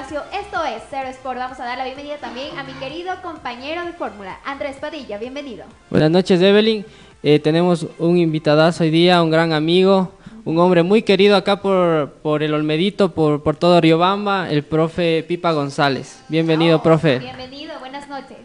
espacio. 0.00 0.22
Esto 0.32 0.64
es 0.64 0.82
Cero 0.88 1.08
Sport. 1.10 1.38
Vamos 1.38 1.60
a 1.60 1.64
dar 1.64 1.76
la 1.76 1.84
bienvenida 1.84 2.16
también 2.16 2.58
a 2.58 2.62
mi 2.64 2.72
querido 2.74 3.12
compañero 3.22 3.84
de 3.84 3.92
fórmula, 3.92 4.38
Andrés 4.44 4.76
Padilla. 4.76 5.18
Bienvenido. 5.18 5.64
Buenas 5.90 6.10
noches, 6.10 6.40
Evelyn. 6.40 6.84
Eh, 7.22 7.38
tenemos 7.38 7.86
un 7.98 8.16
invitadazo 8.16 8.84
hoy 8.84 8.90
día, 8.90 9.22
un 9.22 9.30
gran 9.30 9.52
amigo, 9.52 10.12
un 10.44 10.58
hombre 10.58 10.82
muy 10.82 11.02
querido 11.02 11.36
acá 11.36 11.60
por, 11.60 12.12
por 12.22 12.42
el 12.42 12.54
Olmedito, 12.54 13.12
por, 13.12 13.42
por 13.42 13.56
todo 13.56 13.80
Riobamba, 13.80 14.50
el 14.50 14.64
profe 14.64 15.22
Pipa 15.28 15.52
González. 15.52 16.22
Bienvenido, 16.28 16.78
Oh, 16.78 16.82
profe. 16.82 17.18
Bienvenido, 17.18 17.78
buenas 17.78 18.08
noches. 18.08 18.38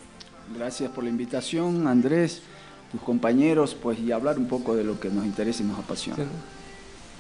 Gracias 0.58 0.92
por 0.92 1.06
la 1.06 1.10
invitación, 1.10 1.88
Andrés, 1.88 2.42
tus 2.92 3.02
compañeros, 3.02 3.76
pues 3.82 3.98
y 4.00 4.12
hablar 4.12 4.38
un 4.38 4.48
poco 4.48 4.76
de 4.76 4.84
lo 4.84 5.00
que 5.00 5.10
nos 5.10 5.26
interesa 5.26 5.64
y 5.64 5.68
nos 5.68 5.80
apasiona. 5.80 6.26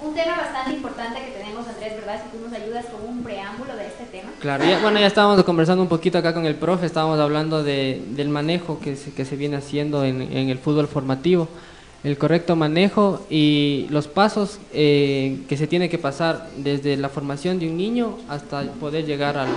Un 0.03 0.13
tema 0.13 0.35
bastante 0.37 0.73
importante 0.73 1.19
que 1.23 1.31
tenemos, 1.39 1.65
Andrés, 1.67 1.93
¿verdad? 1.95 2.21
Si 2.23 2.37
tú 2.37 2.43
nos 2.43 2.53
ayudas 2.53 2.85
con 2.85 3.07
un 3.09 3.23
preámbulo 3.23 3.75
de 3.75 3.87
este 3.87 4.03
tema. 4.05 4.29
Claro, 4.41 4.65
ya, 4.65 4.79
bueno, 4.79 4.99
ya 4.99 5.07
estábamos 5.07 5.41
conversando 5.43 5.81
un 5.81 5.87
poquito 5.89 6.17
acá 6.17 6.33
con 6.33 6.45
el 6.45 6.55
profe, 6.55 6.85
estábamos 6.85 7.19
hablando 7.19 7.63
de, 7.63 8.01
del 8.09 8.27
manejo 8.29 8.79
que 8.79 8.95
se, 8.97 9.11
que 9.13 9.23
se 9.25 9.35
viene 9.37 9.55
haciendo 9.57 10.03
en, 10.03 10.21
en 10.21 10.49
el 10.49 10.57
fútbol 10.59 10.87
formativo, 10.87 11.47
el 12.03 12.17
correcto 12.17 12.55
manejo 12.55 13.25
y 13.29 13.87
los 13.89 14.07
pasos 14.07 14.59
eh, 14.73 15.39
que 15.47 15.55
se 15.57 15.65
tiene 15.65 15.89
que 15.89 15.97
pasar 15.97 16.49
desde 16.57 16.97
la 16.97 17.09
formación 17.09 17.57
de 17.57 17.67
un 17.67 17.77
niño 17.77 18.17
hasta 18.29 18.63
poder 18.73 19.05
llegar 19.05 19.37
al, 19.37 19.47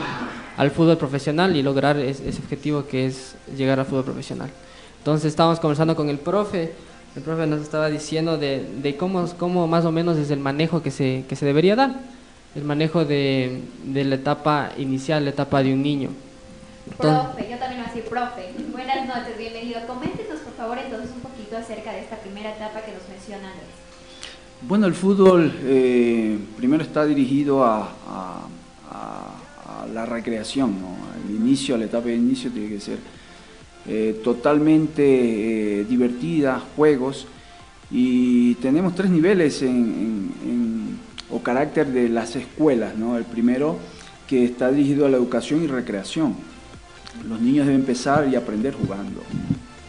al 0.56 0.70
fútbol 0.70 0.96
profesional 0.96 1.56
y 1.56 1.62
lograr 1.62 1.98
es- 1.98 2.20
ese 2.20 2.38
objetivo 2.40 2.86
que 2.86 3.06
es 3.06 3.34
llegar 3.56 3.80
al 3.80 3.86
fútbol 3.86 4.04
profesional. 4.04 4.48
Entonces 4.98 5.26
estábamos 5.30 5.58
conversando 5.60 5.94
con 5.96 6.08
el 6.08 6.18
profe, 6.18 6.72
el 7.16 7.22
profe 7.22 7.46
nos 7.46 7.60
estaba 7.62 7.88
diciendo 7.88 8.38
de, 8.38 8.64
de 8.82 8.96
cómo, 8.96 9.26
cómo 9.38 9.66
más 9.66 9.84
o 9.84 9.92
menos 9.92 10.16
es 10.18 10.30
el 10.30 10.38
manejo 10.38 10.82
que 10.82 10.90
se, 10.90 11.24
que 11.28 11.36
se 11.36 11.46
debería 11.46 11.74
dar 11.76 11.94
el 12.54 12.64
manejo 12.64 13.04
de, 13.04 13.60
de 13.84 14.04
la 14.04 14.14
etapa 14.16 14.70
inicial, 14.78 15.24
la 15.24 15.30
etapa 15.30 15.62
de 15.62 15.72
un 15.72 15.82
niño. 15.82 16.10
Entonces, 16.90 17.20
Profe, 17.34 17.50
yo 17.50 17.58
también 17.58 17.82
voy 17.82 17.90
a 17.90 17.94
decir 17.94 18.08
profe. 18.08 18.42
Buenas 18.72 19.06
noches, 19.06 19.36
bienvenido. 19.38 19.80
Coméntenos, 19.86 20.40
por 20.40 20.52
favor, 20.54 20.78
entonces 20.78 21.10
un 21.14 21.20
poquito 21.20 21.56
acerca 21.56 21.92
de 21.92 22.00
esta 22.00 22.16
primera 22.16 22.50
etapa 22.54 22.80
que 22.80 22.92
nos 22.92 23.06
menciona 23.08 23.48
Andrés. 23.50 23.68
Bueno, 24.62 24.86
el 24.86 24.94
fútbol 24.94 25.52
eh, 25.62 26.38
primero 26.56 26.82
está 26.82 27.04
dirigido 27.04 27.62
a, 27.64 27.82
a- 28.08 28.46
a- 28.90 29.82
a 29.82 29.86
la 29.92 30.06
recreación, 30.06 30.80
¿no? 30.80 30.96
Al 31.14 31.30
inicio, 31.30 31.74
a 31.74 31.78
la 31.78 31.84
etapa 31.84 32.06
de 32.08 32.16
inicio 32.16 32.50
tiene 32.50 32.68
que 32.70 32.80
ser 32.80 32.98
eh, 33.88 34.20
totalmente 34.22 35.80
eh, 35.80 35.84
divertida, 35.84 36.62
juegos, 36.76 37.26
y 37.90 38.54
tenemos 38.56 38.94
tres 38.94 39.10
niveles 39.10 39.64
o 41.30 41.42
carácter 41.42 41.86
de 41.86 42.08
las 42.08 42.36
escuelas, 42.36 42.96
¿no? 42.96 43.16
El 43.16 43.24
primero 43.24 43.78
que 44.26 44.44
está 44.44 44.70
dirigido 44.70 45.06
a 45.06 45.08
la 45.08 45.16
educación 45.16 45.64
y 45.64 45.66
recreación. 45.66 46.34
Los 47.26 47.40
niños 47.40 47.66
deben 47.66 47.80
empezar 47.80 48.28
y 48.30 48.36
aprender 48.36 48.74
jugando. 48.74 49.22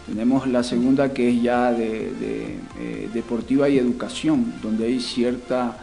Tenemos 0.08 0.47
la 0.47 0.64
segunda 0.64 1.14
que 1.14 1.30
es 1.30 1.42
ya 1.42 1.72
de, 1.72 2.11
eh, 2.80 3.09
deportiva 3.14 3.70
y 3.70 3.77
educación, 3.77 4.53
donde 4.64 4.88
hay 4.88 5.00
cierta, 5.00 5.77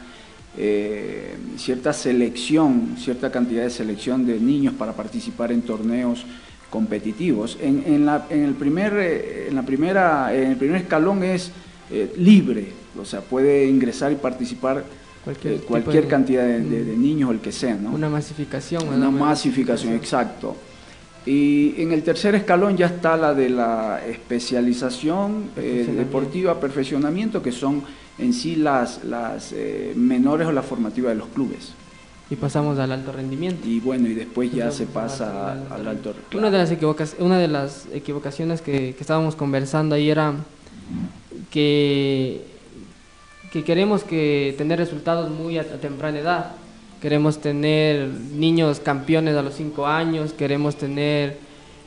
eh, 0.57 1.37
cierta 1.57 1.93
selección, 1.93 2.97
cierta 2.99 3.31
cantidad 3.31 3.63
de 3.63 3.71
selección 3.71 4.27
de 4.27 4.41
niños 4.41 4.75
para 4.75 4.95
participar 4.95 5.53
en 5.53 5.63
torneos 5.63 6.25
competitivos. 6.71 7.59
En, 7.61 7.83
en 7.87 8.07
la, 8.07 8.27
en 8.31 8.43
el, 8.45 8.55
primer, 8.55 8.93
eh, 8.97 9.47
en, 9.49 9.55
la 9.55 9.63
primera, 9.63 10.35
en 10.35 10.51
el 10.53 10.57
primer 10.57 10.83
escalón 10.83 11.23
es 11.25 11.51
eh, 11.91 12.13
libre, 12.19 12.69
o 13.01 13.05
sea, 13.05 13.21
puede 13.21 13.67
ingresar 13.67 14.13
y 14.13 14.17
participar 14.17 14.85
Cualquier 15.25 15.55
eh, 15.55 15.61
cualquier 15.67 16.05
de- 16.05 16.09
cantidad 16.09 16.45
de, 16.45 16.61
de- 16.61 16.85
de 16.85 16.97
niños 16.97 17.31
o 17.31 17.33
el 17.33 17.41
que 17.41 17.51
sea. 17.53 17.75
¿no? 17.75 17.91
una 17.91 18.09
masificación. 18.09 18.87
Una 18.89 19.11
masificación, 19.11 19.95
exacto. 19.95 20.57
Y 21.25 21.75
en 21.83 21.91
el 21.91 22.05
tercer 22.05 22.37
escalón 22.37 22.77
ya 22.77 22.87
está 22.87 23.17
la 23.17 23.35
de 23.35 23.51
la 23.51 24.01
especialización 24.07 25.51
eh, 25.57 25.87
deportiva, 25.97 26.61
perfeccionamiento, 26.61 27.43
que 27.43 27.51
son 27.53 27.83
en 28.19 28.33
sí 28.33 28.55
las, 28.57 29.03
las 29.05 29.53
menores 29.97 30.47
o 30.47 30.53
las 30.53 30.65
formativas 30.65 31.11
de 31.13 31.17
los 31.19 31.29
clubes. 31.29 31.73
Y 32.29 32.35
pasamos 32.37 32.79
al 32.81 32.91
alto 32.91 33.13
rendimiento. 33.13 33.69
Y 33.69 33.79
bueno, 33.81 34.09
y 34.09 34.15
después 34.15 34.53
ya 34.53 34.71
se 34.73 34.87
pasa 34.87 35.53
al 35.71 35.87
alto. 35.87 36.13
Una 36.35 36.51
de 36.51 36.59
las, 36.59 36.71
equivocas- 36.73 37.15
una 37.21 37.39
de 37.39 37.47
las 37.49 37.87
equivocaciones 37.93 38.61
que, 38.63 38.95
que 38.95 39.01
estábamos 39.01 39.37
conversando 39.37 39.95
ahí 39.95 40.11
era 40.11 40.35
que, 41.51 42.43
que 43.53 43.63
queremos 43.65 44.03
que 44.05 44.55
tener 44.59 44.79
resultados 44.79 45.31
muy 45.31 45.59
a, 45.59 45.63
a 45.63 45.65
temprana 45.81 46.19
edad. 46.19 46.53
Queremos 47.01 47.39
tener 47.39 48.09
niños 48.09 48.81
campeones 48.81 49.37
a 49.37 49.43
los 49.43 49.55
5 49.55 49.87
años, 49.87 50.33
queremos 50.33 50.77
tener... 50.77 51.39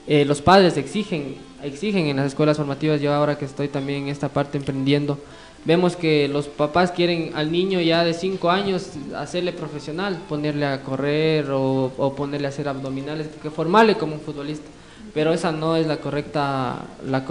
eh, 0.07 0.23
los 0.23 0.41
padres 0.41 0.77
exigen, 0.77 1.35
exigen 1.63 2.06
en 2.07 2.16
las 2.17 2.27
escuelas 2.27 2.57
formativas, 2.57 3.01
yo 3.01 3.13
ahora 3.13 3.38
que 3.38 3.45
estoy 3.45 3.67
también 3.67 4.03
en 4.03 4.09
esta 4.09 4.29
parte 4.29 4.57
emprendiendo, 4.57 5.19
vemos 5.65 5.95
que 5.95 6.27
los 6.27 6.47
papás 6.47 6.91
quieren 6.91 7.31
al 7.35 7.51
niño 7.51 7.79
ya 7.81 8.03
de 8.03 8.13
5 8.13 8.49
años 8.49 8.91
hacerle 9.15 9.53
profesional, 9.53 10.17
ponerle 10.27 10.65
a 10.65 10.81
correr 10.83 11.47
o, 11.51 11.91
ponerle 12.15 12.47
a 12.47 12.49
hacer 12.49 12.67
abdominales, 12.67 13.27
que 13.41 13.49
formarle 13.51 13.95
como 13.95 14.13
un 14.15 14.21
futbolista. 14.21 14.67
Pero 15.13 15.33
esa 15.33 15.51
no 15.51 15.75
es 15.75 15.87
la 15.87 15.97
correcta, 15.97 16.85
la 17.05 17.25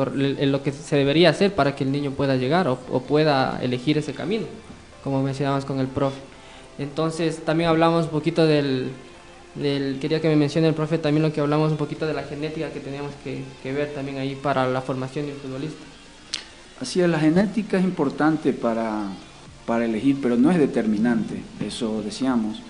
lo 0.47 0.63
que 0.63 0.73
se 0.73 0.97
debería 0.97 1.31
hacer 1.31 1.55
para 1.55 1.77
que 1.77 1.85
el 1.85 1.93
niño 1.93 2.11
pueda 2.11 2.37
llegar 2.37 2.67
o, 2.69 2.79
o 2.91 3.03
pueda 3.03 3.59
elegir 3.63 3.99
ese 3.99 4.15
camino, 4.15 4.47
como 5.05 5.23
mencionabas 5.23 5.65
con 5.65 5.79
el 5.79 5.87
profe. 5.87 6.19
Entonces 6.79 7.45
también 7.45 7.71
hablamos 7.71 8.05
un 8.07 8.11
poquito 8.11 8.47
del, 8.47 8.91
del- 9.55 9.99
quería 10.01 10.21
que 10.21 10.29
me 10.29 10.37
mencione 10.37 10.69
el 10.69 10.75
profe 10.75 10.99
también 10.99 11.23
lo 11.23 11.33
que 11.33 11.41
hablamos 11.41 11.71
un 11.71 11.77
poquito 11.79 12.07
de 12.07 12.15
la 12.15 12.23
genética 12.25 12.71
que 12.71 12.81
teníamos 12.81 13.13
que, 13.25 13.43
que 13.63 13.73
ver 13.73 13.93
también 13.95 14.19
ahí 14.19 14.35
para 14.35 14.67
la 14.67 14.81
formación 14.81 15.27
de 15.27 15.33
un 15.33 15.39
futbolista. 15.39 15.85
Así 16.81 17.01
la 17.01 17.19
genética 17.19 17.79
es 17.79 17.85
importante 17.85 18.53
para, 18.53 19.09
para 19.67 19.85
elegir, 19.85 20.19
pero 20.23 20.37
no 20.37 20.51
es 20.51 20.59
determinante, 20.59 21.43
eso 21.65 22.03
decíamos, 22.03 22.61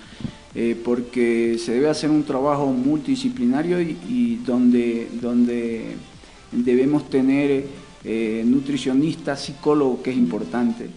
eh, 0.54 0.80
porque 0.82 1.58
se 1.62 1.72
debe 1.72 1.90
hacer 1.90 2.08
un 2.10 2.22
trabajo 2.24 2.66
multidisciplinario 2.72 3.80
y, 3.82 4.40
donde, 4.46 5.08
donde 5.20 5.96
debemos 6.52 7.10
tener 7.10 7.66
eh, 8.04 8.42
nutricionistas, 8.46 9.42
psicólogos, 9.42 10.00
que 10.00 10.10
es 10.10 10.16
importante. 10.16 10.88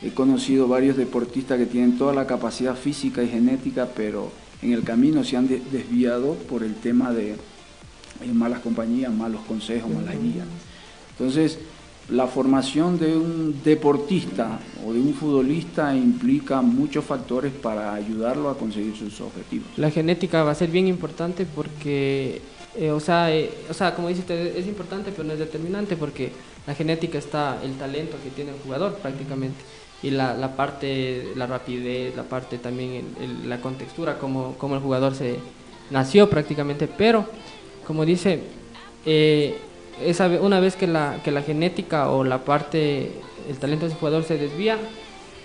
He 0.00 0.10
conocido 0.10 0.66
varios 0.66 0.96
deportistas 0.96 1.58
que 1.58 1.66
tienen 1.66 1.98
toda 1.98 2.14
la 2.14 2.26
capacidad 2.26 2.74
física 2.76 3.22
y 3.22 3.28
genética, 3.28 3.88
pero 3.94 4.32
en 4.62 4.72
el 4.72 4.82
camino 4.84 5.22
se 5.22 5.36
han 5.36 5.48
de- 5.48 5.60
desviado 5.70 6.34
por 6.48 6.62
el 6.62 6.74
tema 6.76 7.12
de 7.12 7.36
malas 8.32 8.60
compañías, 8.60 9.12
malos 9.12 9.42
consejos, 9.46 9.90
malas 9.92 10.14
guías. 10.20 10.46
Entonces, 11.10 11.58
la 12.10 12.26
formación 12.26 12.98
de 12.98 13.16
un 13.16 13.62
deportista 13.64 14.58
o 14.86 14.92
de 14.92 15.00
un 15.00 15.14
futbolista 15.14 15.94
implica 15.94 16.60
muchos 16.60 17.04
factores 17.04 17.52
para 17.52 17.94
ayudarlo 17.94 18.50
a 18.50 18.58
conseguir 18.58 18.94
sus 18.96 19.20
objetivos. 19.20 19.68
La 19.76 19.90
genética 19.90 20.42
va 20.42 20.50
a 20.50 20.54
ser 20.54 20.70
bien 20.70 20.86
importante 20.86 21.46
porque, 21.46 22.42
eh, 22.76 22.90
o, 22.90 23.00
sea, 23.00 23.34
eh, 23.34 23.50
o 23.70 23.74
sea, 23.74 23.94
como 23.94 24.08
dice 24.08 24.52
es 24.56 24.66
importante 24.66 25.10
pero 25.12 25.24
no 25.24 25.32
es 25.32 25.38
determinante 25.38 25.96
porque 25.96 26.30
la 26.66 26.74
genética 26.74 27.18
está 27.18 27.58
el 27.62 27.74
talento 27.74 28.16
que 28.22 28.30
tiene 28.30 28.50
el 28.50 28.58
jugador 28.58 28.94
prácticamente 28.96 29.58
y 30.02 30.10
la, 30.10 30.34
la 30.34 30.54
parte, 30.54 31.32
la 31.34 31.46
rapidez, 31.46 32.14
la 32.14 32.24
parte 32.24 32.58
también, 32.58 33.06
la 33.46 33.60
contextura, 33.62 34.18
como, 34.18 34.54
como 34.58 34.74
el 34.74 34.82
jugador 34.82 35.14
se 35.14 35.36
nació 35.90 36.28
prácticamente, 36.28 36.86
pero 36.86 37.24
como 37.86 38.04
dice, 38.04 38.40
eh, 39.06 39.56
esa, 40.02 40.26
una 40.26 40.60
vez 40.60 40.76
que 40.76 40.86
la, 40.86 41.20
que 41.22 41.30
la 41.30 41.42
genética 41.42 42.10
o 42.10 42.24
la 42.24 42.44
parte, 42.44 43.12
el 43.48 43.56
talento 43.58 43.86
de 43.86 43.92
ese 43.92 43.98
jugador 43.98 44.24
se 44.24 44.38
desvía, 44.38 44.78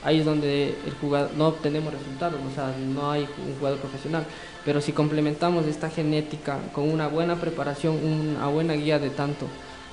ahí 0.04 0.20
es 0.20 0.26
donde 0.26 0.76
el 0.86 0.94
jugador 1.00 1.32
no 1.38 1.48
obtenemos 1.48 1.94
resultados, 1.94 2.40
o 2.50 2.56
sea, 2.56 2.74
no 2.78 3.12
hay 3.12 3.22
un 3.22 3.56
jugador 3.58 3.80
profesional. 3.80 4.24
Pero 4.66 4.82
si 4.82 4.92
complementamos 4.92 5.66
esta 5.66 5.90
genética 5.90 6.60
con 6.74 6.90
una 6.90 7.08
buena 7.08 7.36
preparación, 7.36 7.98
una 8.04 8.48
buena 8.48 8.74
guía 8.74 9.00
de 9.00 9.10
tanto, 9.10 9.46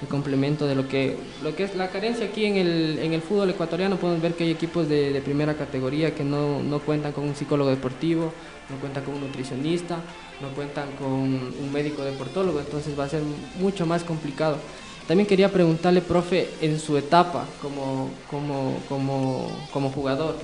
el 0.03 0.09
complemento 0.09 0.67
de 0.67 0.75
lo 0.75 0.89
que, 0.89 1.17
lo 1.43 1.57
que 1.57 1.65
es 1.65 1.75
la 1.75 1.89
carencia 1.89 2.27
aquí 2.27 2.45
en 2.45 2.57
el, 2.57 2.99
en 2.99 3.15
el 3.15 3.23
fútbol 3.23 3.51
ecuatoriano, 3.51 3.97
podemos 3.97 4.21
ver 4.23 4.35
que 4.35 4.45
hay 4.45 4.51
equipos 4.51 4.89
de, 4.89 5.13
de 5.13 5.21
primera 5.23 5.55
categoría 5.55 6.15
que 6.15 6.25
no, 6.25 6.63
no 6.63 6.81
cuentan 6.81 7.13
con 7.13 7.25
un 7.25 7.35
psicólogo 7.35 7.71
deportivo, 7.71 8.33
no 8.71 8.77
cuentan 8.81 9.05
con 9.05 9.15
un 9.15 9.21
nutricionista, 9.21 9.99
no 10.41 10.49
cuentan 10.51 10.89
con 10.99 11.09
un 11.09 11.71
médico 11.73 12.03
deportólogo, 12.03 12.61
entonces 12.61 12.99
va 12.99 13.05
a 13.05 13.09
ser 13.09 13.23
mucho 13.59 13.87
más 13.87 14.05
complicado. 14.05 14.59
También 15.07 15.27
quería 15.27 15.53
preguntarle, 15.53 16.01
profe, 16.01 16.49
en 16.61 16.81
su 16.81 16.97
etapa 16.97 17.45
como, 17.63 18.11
como, 18.29 18.79
como, 18.89 19.49
como 19.73 19.91
jugador, 19.91 20.37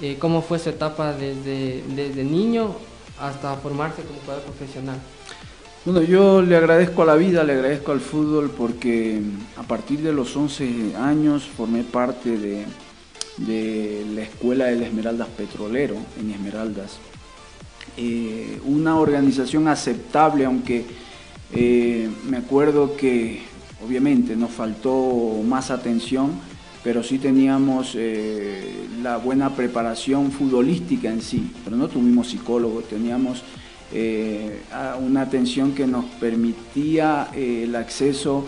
eh, 0.00 0.16
¿cómo 0.20 0.40
fue 0.40 0.60
su 0.60 0.70
etapa 0.70 1.12
desde, 1.12 1.82
desde 1.88 2.22
niño 2.22 2.76
hasta 3.20 3.56
formarse 3.56 4.02
como 4.02 4.20
jugador 4.20 4.44
profesional? 4.44 4.98
Bueno, 5.84 6.02
yo 6.02 6.42
le 6.42 6.56
agradezco 6.56 7.02
a 7.02 7.06
la 7.06 7.16
vida, 7.16 7.42
le 7.42 7.54
agradezco 7.54 7.90
al 7.92 8.00
fútbol 8.00 8.50
porque 8.50 9.20
a 9.56 9.62
partir 9.62 10.00
de 10.00 10.12
los 10.12 10.36
11 10.36 10.94
años 10.96 11.44
formé 11.44 11.82
parte 11.82 12.36
de, 12.36 12.66
de 13.38 14.04
la 14.14 14.22
escuela 14.22 14.66
del 14.66 14.82
Esmeraldas 14.82 15.28
Petrolero 15.28 15.96
en 16.20 16.30
Esmeraldas. 16.30 16.98
Eh, 17.96 18.60
una 18.64 18.98
organización 18.98 19.68
aceptable, 19.68 20.44
aunque 20.44 20.84
eh, 21.52 22.08
me 22.28 22.36
acuerdo 22.36 22.96
que 22.96 23.42
obviamente 23.84 24.36
nos 24.36 24.50
faltó 24.50 25.42
más 25.46 25.70
atención, 25.70 26.32
pero 26.84 27.02
sí 27.02 27.18
teníamos 27.18 27.96
la 29.02 29.18
buena 29.18 29.54
preparación 29.54 30.30
futbolística 30.30 31.10
en 31.10 31.20
sí, 31.20 31.52
pero 31.64 31.76
no 31.76 31.88
tuvimos 31.88 32.28
psicólogos, 32.28 32.88
teníamos 32.88 33.42
una 35.00 35.22
atención 35.22 35.74
que 35.74 35.86
nos 35.86 36.04
permitía 36.04 37.28
el 37.34 37.74
acceso 37.74 38.44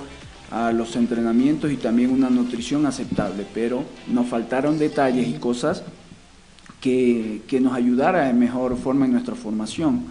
a 0.51 0.73
los 0.73 0.97
entrenamientos 0.97 1.71
y 1.71 1.77
también 1.77 2.11
una 2.11 2.31
nutrición 2.31 2.87
aceptable, 2.87 3.47
pero 3.53 3.85
nos 4.09 4.27
faltaron 4.29 4.79
detalles 4.79 5.29
y 5.29 5.35
cosas 5.35 5.83
que, 6.81 7.61
nos 7.61 7.75
ayudara 7.75 8.25
de 8.25 8.33
mejor 8.33 8.77
forma 8.77 9.05
en 9.07 9.13
nuestra 9.13 9.35
formación. 9.35 10.05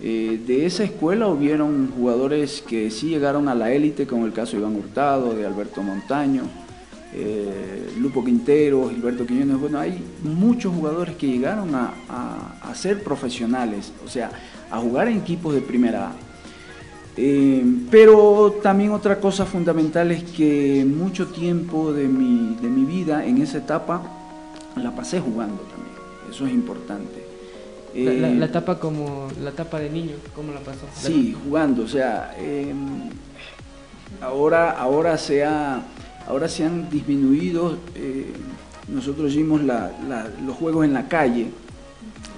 Eh, 0.00 0.40
de 0.46 0.66
esa 0.66 0.82
escuela 0.82 1.28
hubieron 1.28 1.92
jugadores 1.96 2.62
que 2.66 2.90
sí 2.90 3.08
llegaron 3.08 3.48
a 3.48 3.54
la 3.54 3.72
élite, 3.72 4.06
como 4.06 4.26
el 4.26 4.32
caso 4.32 4.52
de 4.52 4.58
Iván 4.58 4.74
Hurtado, 4.76 5.34
de 5.34 5.46
Alberto 5.46 5.82
Montaño, 5.82 6.42
eh, 7.14 7.92
Lupo 8.00 8.24
Quintero, 8.24 8.88
Gilberto 8.88 9.26
Quiñones. 9.26 9.60
Bueno, 9.60 9.78
hay 9.78 10.02
muchos 10.24 10.74
jugadores 10.74 11.14
que 11.16 11.28
llegaron 11.28 11.74
a, 11.74 11.92
a, 12.62 12.74
ser 12.74 13.04
profesionales, 13.04 13.92
o 14.04 14.08
sea, 14.08 14.30
a 14.70 14.78
jugar 14.78 15.08
en 15.08 15.18
equipos 15.18 15.54
de 15.54 15.60
primera 15.60 16.08
A. 16.08 16.12
Eh, 17.16 17.62
pero 17.90 18.58
también 18.62 18.90
otra 18.92 19.20
cosa 19.20 19.44
fundamental 19.44 20.10
es 20.10 20.24
que 20.24 20.84
mucho 20.86 21.26
tiempo 21.26 21.92
de 21.92 22.08
mi, 22.08 22.56
de 22.60 22.68
mi 22.68 22.86
vida 22.86 23.26
en 23.26 23.42
esa 23.42 23.58
etapa 23.58 24.02
la 24.76 24.94
pasé 24.96 25.20
jugando 25.20 25.60
también. 25.62 25.91
Eso 26.32 26.46
es 26.46 26.52
importante. 26.52 27.22
La, 27.94 28.30
eh, 28.30 28.44
etapa 28.44 28.78
como 28.78 29.28
la 29.42 29.50
etapa 29.50 29.78
de 29.78 29.90
niño, 29.90 30.14
¿cómo 30.34 30.52
la 30.52 30.60
pasó? 30.60 30.86
Sí, 30.94 31.36
jugando. 31.44 31.82
O 31.82 31.88
sea, 31.88 32.34
em, 32.38 33.10
ahora, 34.20 34.70
ahora, 34.70 35.18
se 35.18 35.44
ahora 35.44 36.48
se 36.48 36.64
han 36.64 36.88
disminuido. 36.88 37.76
Eh, 37.94 38.32
nosotros 38.88 39.34
vimos 39.36 39.60
los 39.62 40.56
juegos 40.56 40.86
en 40.86 40.94
la 40.94 41.06
calle 41.06 41.48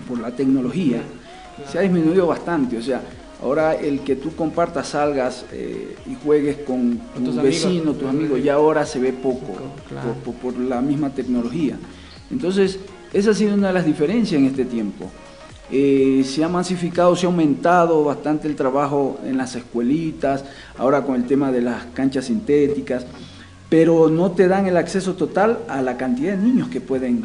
por 0.09 0.19
la 0.19 0.33
tecnología. 0.33 1.03
Se 1.71 1.79
ha 1.79 1.83
disminuido 1.83 2.27
bastante. 2.27 2.77
O 2.77 2.83
sea, 2.83 3.01
Ahora 3.45 3.75
el 3.75 4.01
que 4.01 4.17
tú 4.17 4.35
compartas, 4.35 4.89
salgas 4.89 5.45
eh, 5.53 5.97
y 6.07 6.17
juegues 6.25 6.57
con 6.67 6.99
tu 7.15 7.31
vecino, 7.43 7.93
tus 7.93 8.09
amigos, 8.09 8.43
ya 8.43 8.55
ahora 8.55 8.87
se 8.87 8.99
ve 8.99 9.13
poco, 9.13 9.53
por, 10.41 10.57
la 10.57 10.81
misma 10.81 11.11
tecnología. 11.11 11.77
Entonces, 12.31 12.79
esa 13.15 13.31
ha 13.31 13.35
sido 13.35 13.55
una 13.55 13.69
de 13.69 13.75
las 13.75 13.87
diferencias 13.87 14.39
en 14.39 14.47
este 14.47 14.65
tiempo. 14.65 15.11
Eh, 15.71 16.23
se 16.27 16.45
ha 16.45 16.49
masificado, 16.49 17.17
se 17.17 17.25
ha 17.25 17.31
aumentado 17.31 18.05
bastante 18.05 18.47
el 18.49 18.57
trabajo 18.57 19.19
en 19.25 19.39
las 19.39 19.55
escuelitas, 19.55 20.45
ahora 20.77 21.03
con 21.03 21.15
el 21.15 21.25
tema 21.25 21.51
de 21.51 21.63
las 21.63 21.85
canchas 21.95 22.27
sintéticas 22.27 23.07
pero 23.77 24.09
no 24.09 24.31
te 24.31 24.47
dan 24.47 24.69
el 24.69 24.77
acceso 24.77 25.15
total 25.15 25.59
a 25.67 25.83
la 25.83 25.97
cantidad 25.97 26.37
de 26.37 26.39
niños 26.45 26.69
que 26.69 26.81
pueden, 26.81 27.25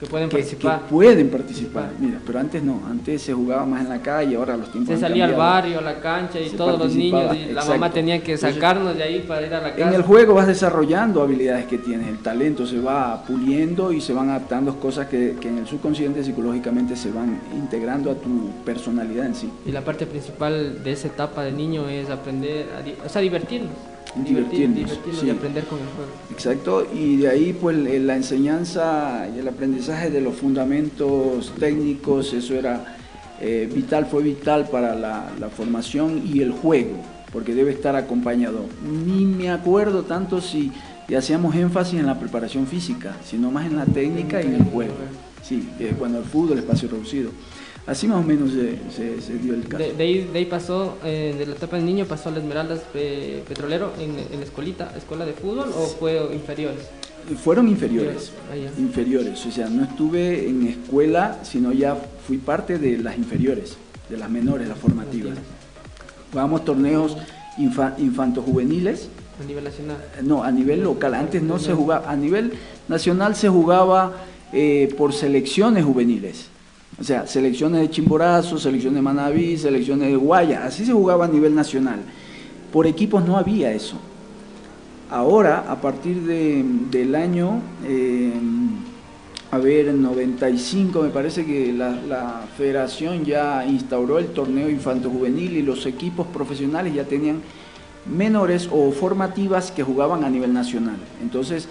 que 0.00 0.06
pueden 0.06 0.30
participar. 0.30 0.80
pueden 0.88 1.28
participar. 1.28 1.90
Mira, 1.98 2.18
pero 2.26 2.38
antes 2.38 2.62
no, 2.62 2.80
antes 2.88 3.20
se 3.20 3.34
jugaba 3.34 3.66
más 3.66 3.82
en 3.82 3.90
la 3.90 4.00
calle, 4.00 4.34
ahora 4.36 4.56
los 4.56 4.72
tiempos 4.72 4.94
Se 4.94 4.98
salía 4.98 5.26
al 5.26 5.34
barrio, 5.34 5.78
a 5.78 5.82
la 5.82 6.00
cancha 6.00 6.40
y 6.40 6.48
todos 6.48 6.78
los 6.78 6.94
niños 6.94 7.36
y 7.36 7.52
la 7.52 7.66
mamá 7.66 7.92
tenía 7.92 8.22
que 8.22 8.38
sacarnos 8.38 8.96
de 8.96 9.02
ahí 9.02 9.26
para 9.28 9.46
ir 9.46 9.52
a 9.52 9.60
la 9.60 9.74
casa. 9.74 9.88
En 9.88 9.92
el 9.94 10.00
juego 10.00 10.32
vas 10.32 10.46
desarrollando 10.46 11.20
habilidades 11.20 11.66
que 11.66 11.76
tienes, 11.76 12.08
el 12.08 12.20
talento 12.20 12.66
se 12.66 12.80
va 12.80 13.22
puliendo 13.26 13.92
y 13.92 14.00
se 14.00 14.14
van 14.14 14.30
adaptando 14.30 14.80
cosas 14.80 15.06
que, 15.06 15.36
que 15.38 15.48
en 15.48 15.58
el 15.58 15.66
subconsciente 15.66 16.24
psicológicamente 16.24 16.96
se 16.96 17.12
van 17.12 17.38
integrando 17.54 18.10
a 18.10 18.14
tu 18.14 18.48
personalidad 18.64 19.26
en 19.26 19.34
sí. 19.34 19.50
Y 19.66 19.72
la 19.72 19.82
parte 19.82 20.06
principal 20.06 20.82
de 20.82 20.92
esa 20.92 21.08
etapa 21.08 21.42
de 21.42 21.52
niño 21.52 21.90
es 21.90 22.08
aprender, 22.08 22.68
a, 22.74 23.06
o 23.06 23.08
sea, 23.10 23.20
divertirnos 23.20 23.74
divertirnos, 24.16 24.98
y 25.22 25.30
aprender 25.30 25.64
con 25.64 25.78
el 25.78 25.86
juego. 25.86 26.10
Exacto, 26.30 26.86
y 26.92 27.16
de 27.16 27.28
ahí 27.28 27.52
pues 27.52 27.76
la 27.76 28.16
enseñanza 28.16 29.28
y 29.34 29.38
el 29.38 29.48
aprendizaje 29.48 30.10
de 30.10 30.20
los 30.20 30.34
fundamentos 30.36 31.52
técnicos, 31.58 32.32
eso 32.32 32.54
era 32.54 32.96
eh, 33.40 33.70
vital, 33.72 34.06
fue 34.06 34.22
vital 34.22 34.68
para 34.68 34.94
la, 34.94 35.30
formación 35.56 36.22
y 36.26 36.40
el 36.40 36.50
juego, 36.50 36.96
porque 37.32 37.54
debe 37.54 37.72
estar 37.72 37.96
acompañado. 37.96 38.66
Ni 38.82 39.24
me 39.24 39.50
acuerdo 39.50 40.02
tanto 40.02 40.40
si 40.40 40.72
hacíamos 41.16 41.54
énfasis 41.54 42.00
en 42.00 42.06
la 42.06 42.18
preparación 42.18 42.66
física, 42.66 43.16
sino 43.24 43.50
más 43.50 43.66
en 43.66 43.76
la 43.76 43.86
técnica 43.86 44.42
y 44.42 44.46
en 44.46 44.54
el 44.54 44.64
juego. 44.64 44.94
Sí, 45.42 45.68
cuando 45.98 46.18
el 46.18 46.24
fútbol, 46.24 46.58
espacio 46.58 46.88
reducido. 46.88 47.30
Así 47.86 48.06
más 48.06 48.18
o 48.18 48.22
menos 48.22 48.50
se, 48.52 49.38
dio 49.38 49.54
el 49.54 49.66
caso. 49.66 49.82
De, 49.96 50.28
ahí, 50.34 50.46
pasó, 50.48 50.98
eh, 51.04 51.34
de 51.36 51.46
la 51.46 51.54
etapa 51.54 51.76
de 51.76 51.82
niño, 51.82 52.04
pasó 52.04 52.28
a 52.28 52.32
la 52.32 52.38
Esmeraldas 52.38 52.80
Petrolero 52.92 53.92
en, 53.98 54.16
la 54.16 54.44
escuelita, 54.44 54.92
escuela 54.96 55.24
de 55.24 55.32
fútbol 55.32 55.70
o 55.74 55.86
fue 55.86 56.30
inferiores? 56.32 56.88
Fueron 57.42 57.68
inferiores, 57.68 58.32
ah, 58.50 58.56
inferiores, 58.78 59.44
o 59.44 59.50
sea, 59.50 59.68
no 59.68 59.84
estuve 59.84 60.48
en 60.48 60.66
escuela, 60.66 61.38
sino 61.42 61.70
ya 61.72 61.96
fui 62.26 62.38
parte 62.38 62.78
de 62.78 62.98
las 62.98 63.16
inferiores, 63.18 63.76
de 64.08 64.16
las 64.16 64.30
menores, 64.30 64.68
las 64.68 64.78
formativas. 64.78 65.34
Jugábamos 66.30 66.64
torneos 66.64 67.16
infanto-juveniles. 67.58 69.08
¿A 69.40 69.44
nivel 69.44 69.64
nacional? 69.64 69.96
No, 70.22 70.42
a 70.42 70.50
nivel 70.50 70.82
local. 70.82 71.14
Antes 71.14 71.42
no 71.42 71.58
se 71.58 71.72
jugaba, 71.72 72.10
a 72.10 72.16
nivel 72.16 72.52
nacional 72.88 73.34
se 73.36 73.48
jugaba 73.48 74.12
eh, 74.52 74.92
por 74.96 75.12
selecciones 75.12 75.84
juveniles. 75.84 76.48
O 77.00 77.04
sea, 77.04 77.26
selecciones 77.26 77.80
de 77.80 77.90
Chimborazo, 77.90 78.58
selecciones 78.58 78.96
de 78.96 79.02
Manaví, 79.02 79.56
selecciones 79.56 80.10
de 80.10 80.16
Guaya, 80.16 80.66
así 80.66 80.84
se 80.84 80.92
jugaba 80.92 81.24
a 81.24 81.28
nivel 81.28 81.54
nacional. 81.54 82.00
Por 82.70 82.86
equipos 82.86 83.24
no 83.24 83.38
había 83.38 83.72
eso. 83.72 83.96
Ahora, 85.10 85.64
a 85.66 85.80
partir 85.80 86.22
del 86.22 87.14
año, 87.14 87.62
eh, 87.84 88.32
a 89.50 89.58
ver, 89.58 89.92
95, 89.92 91.02
me 91.02 91.08
parece 91.08 91.44
que 91.44 91.72
la, 91.72 92.42
federación 92.56 93.24
ya 93.24 93.64
instauró 93.66 94.18
el 94.18 94.26
torneo 94.26 94.68
infanto-juvenil 94.68 95.56
y 95.56 95.62
los 95.62 95.86
equipos 95.86 96.26
profesionales 96.26 96.94
ya 96.94 97.04
tenían 97.04 97.40
menores 98.06 98.68
o 98.70 98.92
formativas 98.92 99.72
que 99.72 99.82
jugaban 99.82 100.22
a 100.22 100.30
nivel 100.30 100.52
nacional. 100.52 100.96
Entonces, 101.22 101.66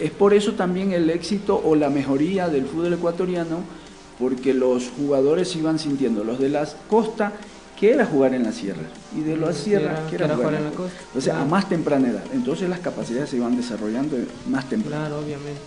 es 0.00 0.10
por 0.10 0.32
eso 0.32 0.54
también 0.54 0.92
el 0.92 1.10
éxito 1.10 1.60
o 1.62 1.76
la 1.76 1.90
mejoría 1.90 2.48
del 2.48 2.64
fútbol 2.64 2.94
ecuatoriano 2.94 3.81
porque 4.22 4.54
los 4.54 4.88
jugadores 4.96 5.56
iban 5.56 5.80
sintiendo, 5.80 6.22
los 6.22 6.38
de 6.38 6.48
la 6.48 6.64
costa, 6.88 7.32
que 7.76 7.90
era 7.90 8.06
jugar 8.06 8.34
en 8.34 8.44
la 8.44 8.52
sierra, 8.52 8.84
y 9.16 9.22
de 9.22 9.36
la 9.36 9.52
sierra, 9.52 10.06
que 10.08 10.14
era, 10.14 10.36
jugar 10.36 10.54
en 10.54 10.64
la 10.64 10.70
costa. 10.70 10.96
O 11.16 11.20
sea, 11.20 11.42
a 11.42 11.44
más 11.44 11.68
temprana 11.68 12.08
edad. 12.08 12.22
Entonces 12.32 12.68
las 12.68 12.78
capacidades 12.78 13.30
se 13.30 13.38
iban 13.38 13.56
desarrollando 13.56 14.16
más 14.48 14.68
temprano. 14.68 14.96
Claro, 14.96 15.18
obviamente. 15.18 15.60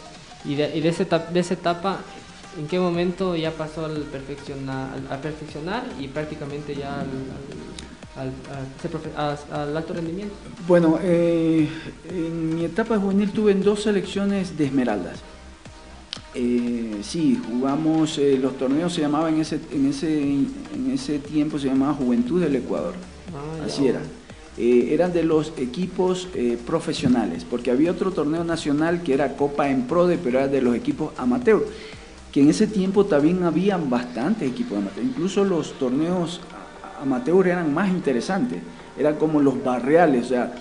Y 0.46 0.56
de, 0.56 0.78
y 0.78 0.80
de, 0.80 0.88
esa, 0.88 1.04
etapa, 1.04 1.32
de 1.34 1.40
esa 1.42 1.54
etapa, 1.56 2.00
¿en 2.58 2.66
qué 2.68 2.80
momento 2.80 3.36
ya 3.36 3.52
pasó 3.52 3.84
al 3.84 4.04
perfeccionar, 4.04 4.88
a 5.10 5.18
perfeccionar 5.18 5.84
y 6.00 6.08
prácticamente 6.08 6.76
ya 6.76 7.02
al, 8.16 8.32
al, 9.52 9.76
alto 9.76 9.94
rendimiento? 9.94 10.34
Bueno, 10.66 10.98
eh, 11.02 11.68
en 12.10 12.56
mi 12.56 12.64
etapa 12.64 12.98
juvenil 12.98 13.32
tuve 13.32 13.54
dos 13.56 13.84
selecciones 13.84 14.58
de 14.58 14.68
esmeraldas. 14.68 15.35
Eh, 16.38 16.98
sí, 17.02 17.42
jugamos, 17.50 18.18
eh, 18.18 18.38
los 18.38 18.58
torneos 18.58 18.94
se 18.94 19.00
llamaban 19.00 19.36
en 19.36 19.42
ese, 19.42 19.58
en 19.72 19.88
ese, 19.88 20.22
en 20.22 20.92
ese 20.94 21.20
tiempo 21.20 21.58
se 21.58 21.68
llamaba 21.68 21.94
Juventud 21.94 22.42
del 22.42 22.58
Ecuador, 22.58 22.94
ah, 23.34 23.64
así 23.66 23.88
era. 23.88 24.02
Eh, 24.58 24.90
eran 24.92 25.14
de 25.14 25.24
los 25.24 25.54
equipos 25.58 26.28
profesionales, 26.66 27.46
porque 27.50 27.72
había 27.72 27.92
otro 27.92 28.12
torneo 28.12 28.44
nacional 28.44 29.02
que 29.02 29.14
era 29.14 29.38
Copa 29.38 29.70
en 29.70 29.84
Prode, 29.84 30.18
pero 30.18 30.40
era 30.40 30.48
de 30.50 30.62
los 30.62 30.76
equipos 30.76 31.14
amateur, 31.18 31.66
que 32.34 32.42
en 32.42 32.50
ese 32.50 32.68
tiempo 32.68 33.06
también 33.06 33.44
habían 33.44 33.90
bastantes 33.90 34.50
equipos 34.50 34.78
amateur, 34.78 35.06
incluso 35.06 35.46
los 35.46 35.74
torneos 35.80 36.42
amateur 37.02 37.48
eran 37.48 37.74
más 37.74 37.90
interesantes, 37.90 38.60
eran 39.00 39.16
como 39.16 39.42
los 39.42 39.64
barriales, 39.64 40.26
o 40.26 40.30
sea, 40.30 40.54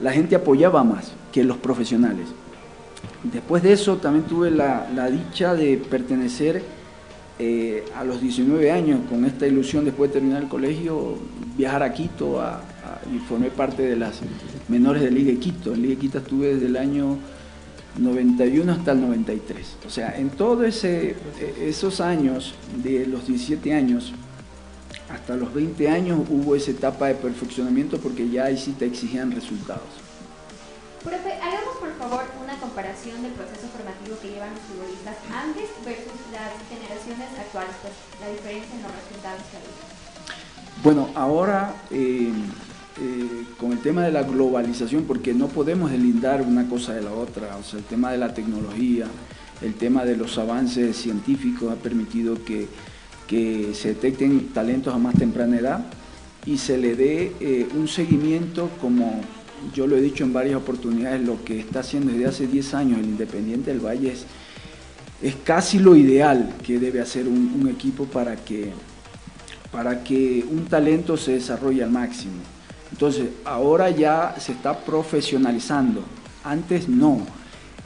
la 0.00 0.12
gente 0.12 0.36
apoyaba 0.36 0.84
más 0.84 1.12
que 1.32 1.42
los 1.42 1.56
profesionales. 1.56 2.28
Después 3.32 3.62
de 3.62 3.72
eso 3.72 3.96
también 3.96 4.24
tuve 4.24 4.50
la, 4.50 4.86
dicha 5.10 5.54
de 5.54 5.78
pertenecer 5.78 6.62
eh, 7.38 7.84
a 7.94 8.04
los 8.04 8.20
19 8.20 8.70
años 8.70 9.00
con 9.08 9.24
esta 9.24 9.46
ilusión 9.46 9.84
después 9.84 10.10
de 10.10 10.14
terminar 10.14 10.42
el 10.42 10.48
colegio, 10.48 11.16
viajar 11.56 11.82
a 11.82 11.92
Quito 11.92 12.40
y 13.14 13.18
formé 13.18 13.50
parte 13.50 13.82
de 13.82 13.96
las 13.96 14.20
menores 14.68 15.02
de 15.02 15.10
Liga 15.10 15.32
de 15.32 15.38
Quito. 15.38 15.74
En 15.74 15.82
Liga 15.82 15.94
de 15.94 16.00
Quito 16.00 16.18
estuve 16.18 16.54
desde 16.54 16.66
el 16.66 16.76
año 16.76 17.18
91 17.98 18.72
hasta 18.72 18.92
el 18.92 19.00
93. 19.00 19.76
O 19.86 19.90
sea, 19.90 20.16
en 20.16 20.30
todos 20.30 20.84
esos 20.84 22.00
años, 22.00 22.54
de 22.82 23.06
los 23.06 23.26
17 23.26 23.74
años 23.74 24.12
hasta 25.10 25.36
los 25.36 25.52
20 25.54 25.88
años, 25.88 26.20
hubo 26.30 26.56
esa 26.56 26.70
etapa 26.70 27.08
de 27.08 27.14
perfeccionamiento 27.14 27.98
porque 27.98 28.28
ya 28.28 28.44
ahí 28.44 28.56
sí 28.56 28.72
te 28.72 28.86
exigían 28.86 29.30
resultados. 29.30 30.06
Profe, 31.02 31.32
hagamos 31.34 31.76
por 31.78 31.92
favor 31.94 32.24
comparación 32.76 33.22
del 33.22 33.32
proceso 33.32 33.68
formativo 33.72 34.18
que 34.20 34.28
llevan 34.28 34.50
los 34.52 34.60
futbolistas 34.68 35.16
antes 35.32 35.64
versus 35.82 36.20
las 36.28 36.52
generaciones 36.68 37.28
actuales, 37.40 37.72
pues 37.80 37.94
la 38.20 38.28
diferencia 38.28 38.76
en 38.76 38.82
los 38.82 38.92
resultados. 38.92 39.40
Bueno, 40.84 41.08
ahora 41.14 41.74
eh, 41.90 42.28
eh, 43.00 43.44
con 43.58 43.72
el 43.72 43.80
tema 43.80 44.02
de 44.02 44.12
la 44.12 44.24
globalización, 44.24 45.04
porque 45.04 45.32
no 45.32 45.48
podemos 45.48 45.90
delindar 45.90 46.42
una 46.42 46.68
cosa 46.68 46.92
de 46.92 47.00
la 47.00 47.12
otra, 47.12 47.56
o 47.56 47.62
sea, 47.62 47.78
el 47.78 47.86
tema 47.86 48.12
de 48.12 48.18
la 48.18 48.34
tecnología, 48.34 49.06
el 49.62 49.72
tema 49.72 50.04
de 50.04 50.18
los 50.18 50.36
avances 50.36 50.98
científicos 50.98 51.72
ha 51.72 51.76
permitido 51.76 52.44
que, 52.44 52.68
que 53.26 53.72
se 53.72 53.94
detecten 53.94 54.48
talentos 54.48 54.94
a 54.94 54.98
más 54.98 55.14
temprana 55.14 55.56
edad 55.56 55.86
y 56.44 56.58
se 56.58 56.76
le 56.76 56.94
dé 56.94 57.32
eh, 57.40 57.68
un 57.74 57.88
seguimiento 57.88 58.68
como 58.82 59.22
yo 59.74 59.86
lo 59.86 59.96
he 59.96 60.00
dicho 60.00 60.24
en 60.24 60.32
varias 60.32 60.56
oportunidades, 60.56 61.26
lo 61.26 61.42
que 61.44 61.60
está 61.60 61.80
haciendo 61.80 62.12
desde 62.12 62.26
hace 62.26 62.46
10 62.46 62.74
años 62.74 62.98
el 62.98 63.06
Independiente 63.06 63.70
del 63.70 63.84
Valle 63.84 64.12
es, 64.12 64.24
es 65.22 65.36
casi 65.36 65.78
lo 65.78 65.96
ideal 65.96 66.54
que 66.64 66.78
debe 66.78 67.00
hacer 67.00 67.26
un, 67.28 67.68
equipo 67.68 68.04
para 68.04 68.36
que, 68.36 68.72
para 69.72 70.02
que 70.02 70.44
un 70.50 70.66
talento 70.66 71.16
se 71.16 71.32
desarrolle 71.32 71.82
al 71.82 71.90
máximo. 71.90 72.34
Entonces, 72.92 73.28
ahora 73.44 73.90
ya 73.90 74.36
se 74.38 74.52
está 74.52 74.78
profesionalizando, 74.78 76.02
antes 76.44 76.88
no. 76.88 77.20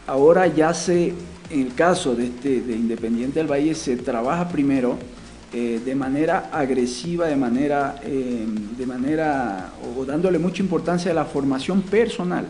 Ahora 0.06 0.46
ya 0.46 0.74
se, 0.74 1.14
en 1.50 1.60
el 1.60 1.74
caso 1.74 2.14
de, 2.14 2.26
este, 2.26 2.60
de 2.60 2.74
Independiente 2.74 3.38
del 3.38 3.50
Valle, 3.50 3.74
se 3.74 3.96
trabaja 3.96 4.48
primero 4.48 4.98
eh, 5.52 5.80
de 5.84 5.94
manera 5.96 6.48
agresiva, 6.52 7.26
de 7.26 7.34
manera, 7.34 7.96
eh, 8.04 8.46
de 8.78 8.86
manera, 8.86 9.72
o 9.96 10.04
dándole 10.04 10.38
mucha 10.38 10.62
importancia 10.62 11.10
a 11.10 11.14
la 11.14 11.24
formación 11.24 11.82
personal, 11.82 12.46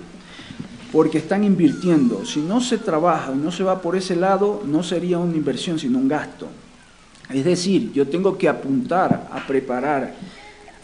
porque 0.93 1.17
están 1.17 1.43
invirtiendo. 1.43 2.27
Si 2.27 2.41
no 2.41 2.61
se 2.61 2.77
trabaja 2.77 3.33
y 3.33 3.39
no 3.39 3.51
se 3.53 3.63
va 3.63 3.81
por 3.81 3.97
ese 3.97 4.17
lado, 4.17 4.63
no 4.67 4.83
sería 4.83 5.19
una 5.19 5.35
inversión, 5.35 5.79
sino 5.79 5.97
un 5.97 6.09
gasto. 6.09 6.49
Es 7.31 7.43
decir, 7.43 7.91
yo 7.93 8.07
tengo 8.07 8.37
que 8.37 8.51
apuntar 8.51 9.29
a 9.33 9.47
preparar, 9.47 10.13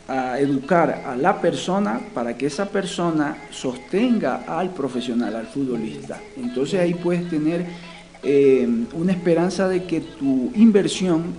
a 0.09 0.41
educar 0.41 1.03
a 1.07 1.17
la 1.17 1.39
persona 1.39 2.01
para 2.15 2.35
que 2.35 2.47
esa 2.47 2.65
persona 2.65 3.37
sostenga 3.51 4.45
al 4.47 4.71
profesional, 4.71 5.37
al 5.37 5.49
futbolista. 5.49 6.19
Entonces 6.39 6.81
ahí 6.81 6.95
puedes 6.95 7.29
tener 7.29 7.67
eh, 8.23 8.67
una 8.95 9.13
esperanza 9.13 9.69
de 9.69 9.85
que 9.85 10.01
tu 10.01 10.51
inversión 10.55 11.35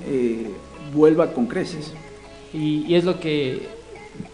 vuelva 0.94 1.34
con 1.34 1.48
creces. 1.48 1.94
Y, 2.54 2.96
es 2.96 3.04
lo 3.04 3.20
que 3.20 3.68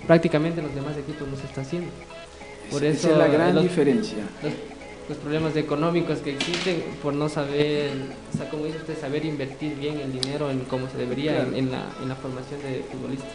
prácticamente 0.07 0.61
los 0.61 0.73
demás 0.75 0.95
equipos 0.97 1.27
no 1.27 1.35
se 1.35 1.45
está 1.45 1.61
haciendo. 1.61 1.89
Por 2.71 2.83
eso 2.83 3.07
Esa 3.07 3.11
es 3.11 3.17
la 3.17 3.27
gran 3.27 3.61
diferencia. 3.61 4.23
Los, 4.41 5.17
problemas 5.17 5.55
económicos 5.57 6.19
que 6.19 6.31
existen 6.31 6.81
por 7.03 7.13
no 7.13 7.27
saber, 7.27 7.91
o 8.33 8.37
sea, 8.37 8.49
como 8.49 8.65
dice 8.65 8.77
usted, 8.77 8.97
saber 8.97 9.25
invertir 9.25 9.75
bien 9.75 9.99
el 9.99 10.13
dinero 10.13 10.49
en 10.49 10.61
cómo 10.61 10.89
se 10.89 10.97
debería 10.97 11.41
en, 11.41 11.69
la, 11.71 11.91
en, 12.01 12.07
la, 12.07 12.15
formación 12.15 12.61
de 12.61 12.85
futbolistas. 12.89 13.29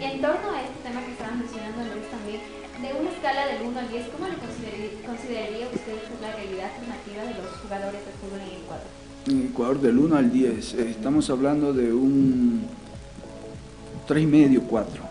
En 0.00 0.20
torno 0.22 0.50
a 0.50 0.62
este 0.62 0.80
tema 0.82 1.04
que 1.04 1.12
estaban 1.12 1.38
mencionando 1.38 1.82
Andrés 1.82 2.10
también, 2.10 2.40
de 2.80 2.92
una 2.92 3.10
escala 3.10 3.46
del 3.46 3.62
1 3.62 3.78
al 3.78 3.88
10, 3.90 4.06
¿cómo 4.08 4.28
le 4.28 4.36
consideraría, 4.36 5.68
usted 5.68 5.96
la 6.20 6.32
realidad 6.34 6.70
formativa 6.76 7.22
de 7.24 7.34
los 7.44 7.50
jugadores 7.60 8.00
de 8.04 8.12
fútbol 8.20 8.40
en 8.40 8.64
Ecuador? 8.64 9.05
En 9.28 9.46
Ecuador 9.46 9.80
del 9.80 9.98
1 9.98 10.16
al 10.16 10.32
10, 10.32 10.74
eh, 10.74 10.90
estamos 10.90 11.28
hablando 11.30 11.72
de 11.72 11.92
un 11.92 12.64
3,5, 14.08 14.62
4. 14.68 15.02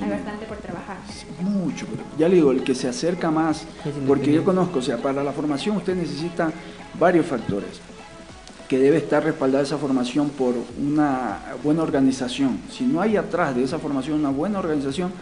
Hay 0.00 0.10
bastante 0.10 0.46
por 0.46 0.56
trabajar. 0.56 0.96
Mucho, 1.40 1.86
ya 2.18 2.28
le 2.28 2.36
digo, 2.36 2.50
el 2.50 2.64
que 2.64 2.74
se 2.74 2.88
acerca 2.88 3.30
más, 3.30 3.64
porque 4.06 4.32
yo 4.32 4.44
conozco, 4.44 4.78
o 4.78 4.82
sea, 4.82 4.96
para 4.96 5.22
la 5.22 5.32
formación 5.32 5.76
usted 5.76 5.94
necesita 5.94 6.50
varios 6.98 7.26
factores, 7.26 7.80
que 8.68 8.78
debe 8.78 8.96
estar 8.96 9.22
respaldada 9.22 9.62
esa 9.62 9.78
formación 9.78 10.30
por 10.30 10.54
una 10.80 11.40
buena 11.62 11.82
organización. 11.82 12.58
Si 12.70 12.84
no 12.84 13.00
hay 13.00 13.16
atrás 13.16 13.54
de 13.54 13.64
esa 13.64 13.78
formación 13.78 14.18
una 14.18 14.30
buena 14.30 14.58
organización, 14.58 15.12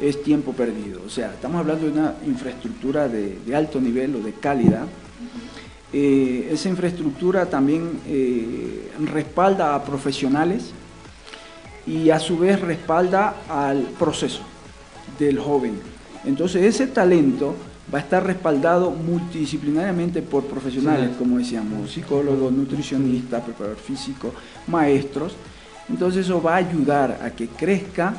es 0.00 0.22
tiempo 0.22 0.52
perdido. 0.52 1.02
O 1.06 1.10
sea, 1.10 1.32
estamos 1.34 1.60
hablando 1.60 1.84
de 1.84 1.92
una 1.92 2.14
infraestructura 2.26 3.08
de, 3.08 3.38
de 3.44 3.56
alto 3.56 3.80
nivel 3.80 4.16
o 4.16 4.20
de 4.20 4.32
calidad, 4.32 4.86
eh, 5.92 6.50
esa 6.52 6.68
infraestructura 6.68 7.46
también 7.46 8.00
eh, 8.06 8.90
respalda 9.06 9.74
a 9.74 9.82
profesionales 9.82 10.72
y 11.86 12.10
a 12.10 12.18
su 12.18 12.38
vez 12.38 12.60
respalda 12.60 13.36
al 13.48 13.82
proceso 13.98 14.42
del 15.18 15.38
joven. 15.38 15.80
Entonces 16.26 16.62
ese 16.62 16.88
talento 16.88 17.54
va 17.92 17.98
a 17.98 18.02
estar 18.02 18.26
respaldado 18.26 18.90
multidisciplinariamente 18.90 20.20
por 20.20 20.44
profesionales, 20.44 21.10
como 21.18 21.38
decíamos, 21.38 21.90
psicólogos, 21.90 22.52
nutricionistas, 22.52 23.42
preparador 23.42 23.78
físico, 23.78 24.34
maestros. 24.66 25.36
Entonces 25.88 26.26
eso 26.26 26.42
va 26.42 26.54
a 26.54 26.56
ayudar 26.56 27.20
a 27.22 27.30
que 27.30 27.48
crezca 27.48 28.14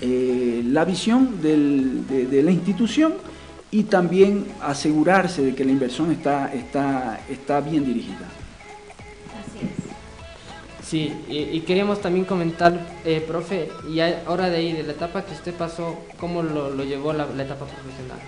eh, 0.00 0.64
la 0.66 0.84
visión 0.84 1.40
de 1.40 2.42
la 2.42 2.50
institución 2.50 3.14
y 3.72 3.84
también 3.84 4.46
asegurarse 4.60 5.42
de 5.42 5.54
que 5.54 5.64
la 5.64 5.72
inversión 5.72 6.12
está, 6.12 6.52
está, 6.52 7.20
está 7.28 7.60
bien 7.60 7.86
dirigida. 7.86 8.28
Así 9.40 9.64
es. 9.64 10.86
Sí, 10.86 11.14
y, 11.26 11.58
queríamos 11.60 12.02
también 12.02 12.26
comentar, 12.26 12.78
eh, 13.06 13.24
profe, 13.26 13.70
y 13.90 13.98
ahora 14.00 14.50
de 14.50 14.58
ahí, 14.58 14.72
de 14.74 14.82
la 14.82 14.92
etapa 14.92 15.24
que 15.24 15.32
usted 15.32 15.54
pasó, 15.54 15.96
¿cómo 16.20 16.42
lo, 16.42 16.84
llevó 16.84 17.14
la, 17.14 17.24
la, 17.24 17.44
etapa 17.44 17.64
profesional? 17.64 18.18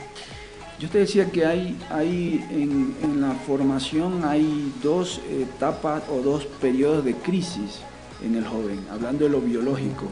Yo 0.81 0.89
te 0.89 0.99
decía 0.99 1.31
que 1.31 1.45
hay, 1.45 1.79
hay 1.91 2.43
en, 2.51 2.97
en, 3.03 3.21
la 3.21 3.33
formación 3.47 4.25
hay 4.25 4.73
dos 4.83 5.21
etapas 5.31 6.05
o 6.11 6.23
dos 6.23 6.47
periodos 6.47 7.05
de 7.05 7.15
crisis 7.17 7.81
en 8.25 8.35
el 8.35 8.47
joven, 8.47 8.81
hablando 8.91 9.25
de 9.25 9.31
lo 9.31 9.43
biológico. 9.43 10.07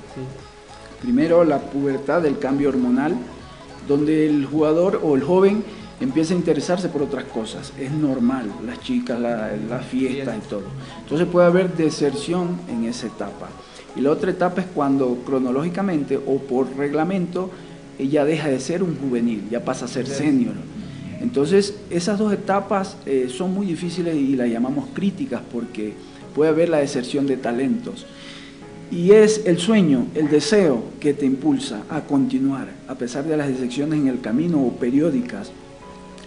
Primero 1.01 1.43
la 1.45 1.59
pubertad, 1.59 2.21
del 2.21 2.39
cambio 2.39 2.69
hormonal, 2.69 3.17
donde 3.89 4.27
el 4.27 4.47
jugador 4.47 5.01
o 5.03 5.17
el 5.17 5.23
joven 5.23 5.65
empieza 6.01 6.35
a 6.35 6.37
interesarse 6.37 6.89
por 6.89 7.03
otras 7.03 7.25
cosas. 7.25 7.73
Es 7.79 7.93
normal, 7.93 8.51
las 8.67 8.81
chicas, 8.81 9.21
la, 9.21 9.53
la 9.69 9.79
fiesta 9.79 10.37
y 10.37 10.41
todo. 10.49 10.65
Entonces 11.01 11.27
puede 11.29 11.47
haber 11.47 11.73
deserción 11.75 12.59
en 12.69 12.85
esa 12.85 13.07
etapa. 13.07 13.49
Y 13.95 14.01
la 14.01 14.11
otra 14.11 14.31
etapa 14.31 14.63
es 14.63 14.67
cuando 14.75 15.19
cronológicamente 15.25 16.17
o 16.17 16.39
por 16.39 16.77
reglamento 16.77 17.51
ella 17.99 18.25
deja 18.25 18.49
de 18.49 18.59
ser 18.59 18.83
un 18.83 18.97
juvenil, 18.97 19.45
ya 19.51 19.65
pasa 19.65 19.85
a 19.85 19.89
ser 19.89 20.07
senior. 20.07 20.55
Entonces 21.21 21.77
esas 21.91 22.19
dos 22.19 22.33
etapas 22.33 22.97
eh, 23.07 23.29
son 23.29 23.55
muy 23.55 23.67
difíciles 23.67 24.17
y 24.17 24.35
las 24.35 24.49
llamamos 24.49 24.89
críticas 24.93 25.41
porque 25.53 25.95
puede 26.35 26.51
haber 26.51 26.69
la 26.69 26.79
deserción 26.79 27.27
de 27.27 27.37
talentos. 27.37 28.07
Y 28.93 29.13
es 29.13 29.47
el 29.47 29.59
sueño, 29.59 30.09
el 30.15 30.29
deseo 30.29 30.83
que 31.01 31.15
te 31.15 31.25
impulsa 31.25 31.85
a 31.89 32.03
continuar, 32.03 32.69
a 32.89 32.95
pesar 32.95 33.25
de 33.25 33.39
las 33.39 33.49
decepciones 33.49 33.99
en 33.99 34.07
el 34.07 34.21
camino 34.21 34.61
o 34.61 34.73
periódicas. 34.73 35.51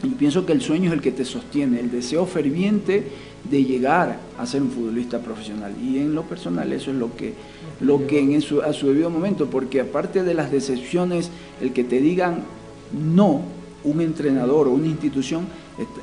Y 0.01 0.09
pienso 0.09 0.47
que 0.47 0.53
el 0.53 0.61
sueño 0.61 0.87
es 0.87 0.93
el 0.93 1.01
que 1.01 1.11
te 1.11 1.25
sostiene, 1.25 1.79
el 1.79 1.91
deseo 1.91 2.25
ferviente 2.25 3.03
de 3.47 3.63
llegar 3.63 4.17
a 4.39 4.47
ser 4.47 4.63
un 4.63 4.71
futbolista 4.71 5.19
profesional. 5.19 5.73
Y 5.79 5.99
en 5.99 6.15
lo 6.15 6.23
personal 6.23 6.73
eso 6.73 6.89
es 6.89 6.97
lo 6.97 7.15
que, 7.15 7.35
lo 7.81 8.07
que 8.07 8.19
en 8.19 8.41
su, 8.41 8.63
a 8.63 8.73
su 8.73 8.87
debido 8.87 9.11
momento, 9.11 9.47
porque 9.47 9.81
aparte 9.81 10.23
de 10.23 10.33
las 10.33 10.51
decepciones, 10.51 11.29
el 11.61 11.71
que 11.71 11.83
te 11.83 12.01
digan 12.01 12.45
no, 12.91 13.41
un 13.83 14.01
entrenador 14.01 14.67
o 14.67 14.71
una 14.71 14.87
institución, 14.87 15.45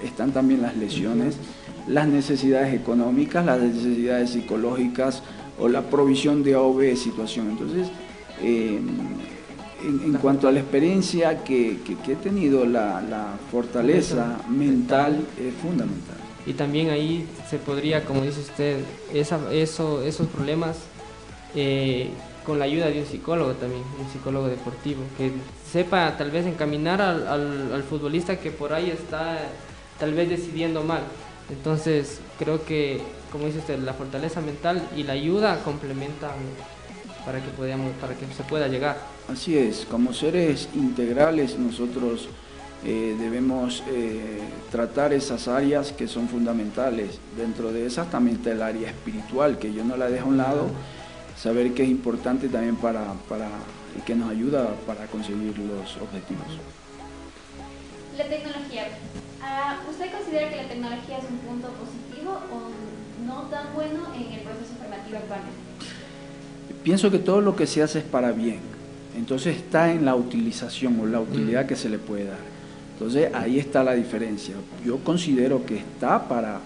están 0.05 0.31
también 0.31 0.63
las 0.63 0.77
lesiones, 0.77 1.39
las 1.89 2.07
necesidades 2.07 2.73
económicas, 2.73 3.45
las 3.45 3.61
necesidades 3.61 4.31
psicológicas, 4.31 5.25
o 5.59 5.69
la 5.69 5.83
provisión 5.83 6.43
de 6.43 6.55
AOB 6.55 6.97
situación. 6.97 7.51
Entonces, 7.51 7.89
eh, 8.41 8.81
en, 9.83 10.13
cuanto 10.15 10.49
a 10.49 10.53
la 10.53 10.61
experiencia 10.61 11.43
que, 11.45 11.79
he 12.09 12.17
tenido, 12.17 12.65
la, 12.65 13.37
fortaleza 13.51 14.39
mental 14.49 15.27
es 15.39 15.55
fundamental. 15.55 16.17
Y 16.47 16.55
también 16.55 16.91
ahí 16.91 17.27
se 17.49 17.59
podría, 17.59 18.05
como 18.05 18.23
dice 18.23 18.41
usted, 18.41 18.81
esa, 19.13 19.39
eso, 19.53 20.03
esos 20.03 20.27
problemas 20.29 20.79
eh, 21.55 22.09
con 22.45 22.59
la 22.59 22.65
ayuda 22.65 22.87
de 22.87 23.01
un 23.01 23.07
psicólogo 23.07 23.53
también, 23.53 23.83
un 24.01 24.11
psicólogo 24.13 24.49
deportivo, 24.49 25.03
que 25.17 25.31
sepa 25.71 26.17
tal 26.17 26.31
vez 26.31 26.47
encaminar 26.47 27.01
al, 27.01 27.73
al 27.73 27.83
futbolista 27.85 28.41
que 28.41 28.51
por 28.51 28.73
ahí 28.73 28.91
está 28.91 29.39
tal 29.99 30.15
vez 30.15 30.29
decidiendo 30.29 30.83
mal. 30.83 31.03
Entonces 31.51 32.21
creo 32.39 32.65
que 32.65 33.01
como 33.33 33.47
dice 33.47 33.61
usted, 33.61 33.79
la 33.79 33.95
fortaleza 33.95 34.41
mental 34.41 34.87
y 34.95 35.03
la 35.05 35.15
ayuda 35.15 35.63
complementan 35.65 36.37
para 37.25 37.41
que, 37.41 37.49
podamos, 37.49 37.93
para 38.01 38.15
que 38.15 38.27
se 38.27 38.43
pueda 38.45 38.69
llegar. 38.69 38.99
Así 39.29 39.57
es, 39.57 39.87
como 39.91 40.13
seres 40.13 40.69
integrales 40.75 41.59
nosotros 41.59 42.29
eh, 42.85 43.17
debemos 43.19 43.83
eh, 43.89 44.41
tratar 44.71 45.13
esas 45.13 45.49
áreas 45.49 45.93
que 45.93 46.07
son 46.07 46.29
fundamentales. 46.29 47.19
Dentro 47.37 47.73
de 47.73 47.87
esas 47.87 48.11
también 48.11 48.37
está 48.37 48.53
el 48.53 48.63
área 48.63 48.91
espiritual, 48.91 49.59
que 49.59 49.73
yo 49.73 49.83
no 49.83 49.97
la 49.97 50.11
dejo 50.11 50.27
a 50.27 50.29
un 50.29 50.37
lado, 50.37 50.67
saber 51.37 51.73
que 51.73 51.85
es 51.85 51.89
importante 51.89 52.49
también 52.49 52.77
para, 52.77 53.15
para 53.29 53.49
y 53.97 54.03
que 54.03 54.15
nos 54.15 54.31
ayuda 54.31 54.75
para 54.87 55.07
conseguir 55.07 55.57
los 55.59 55.97
objetivos. 55.97 56.47
La 58.19 58.25
tecnología 58.29 58.89
Ah, 59.45 59.77
¿Usted 59.91 60.13
considera 60.13 60.49
que 60.51 60.57
la 60.57 60.69
tecnología 60.69 61.19
es 61.19 61.25
un 61.25 61.39
punto 61.39 61.69
positivo 61.75 62.39
o 62.47 62.71
no 63.27 63.43
tan 63.43 63.75
bueno 63.75 64.07
en 64.15 64.33
el 64.33 64.41
proceso 64.41 64.75
formativo 64.79 65.19
actualmente? 65.19 65.63
Pienso 66.83 67.11
que 67.11 67.19
todo 67.19 67.41
lo 67.41 67.55
que 67.55 67.67
se 67.67 67.83
hace 67.83 68.01
es 68.01 68.05
para 68.05 68.33
bien. 68.33 68.61
Entonces 69.17 69.57
está 69.57 69.93
en 69.93 70.05
la 70.05 70.15
utilización 70.15 70.99
o 71.01 71.07
la 71.07 71.21
utilidad 71.21 71.67
que 71.67 71.77
se 71.77 71.89
le 71.89 71.99
puede 71.99 72.25
dar. 72.25 72.39
Entonces 72.95 73.35
ahí 73.35 73.59
está 73.59 73.85
la 73.85 73.93
diferencia. 73.93 74.55
Yo 74.85 74.99
considero 74.99 75.67
que 75.67 75.77
está 75.77 76.29
para, 76.29 76.61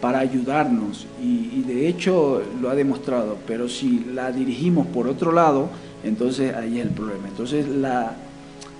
para 0.00 0.18
ayudarnos 0.18 1.06
y, 1.22 1.62
de 1.62 1.88
hecho 1.88 2.42
lo 2.60 2.70
ha 2.70 2.74
demostrado, 2.74 3.38
pero 3.46 3.68
si 3.68 4.04
la 4.12 4.32
dirigimos 4.32 4.86
por 4.86 5.08
otro 5.08 5.32
lado, 5.32 5.70
entonces 6.04 6.54
ahí 6.54 6.78
es 6.78 6.86
el 6.86 6.92
problema. 6.92 7.28
Entonces 7.28 7.68
la, 7.68 8.12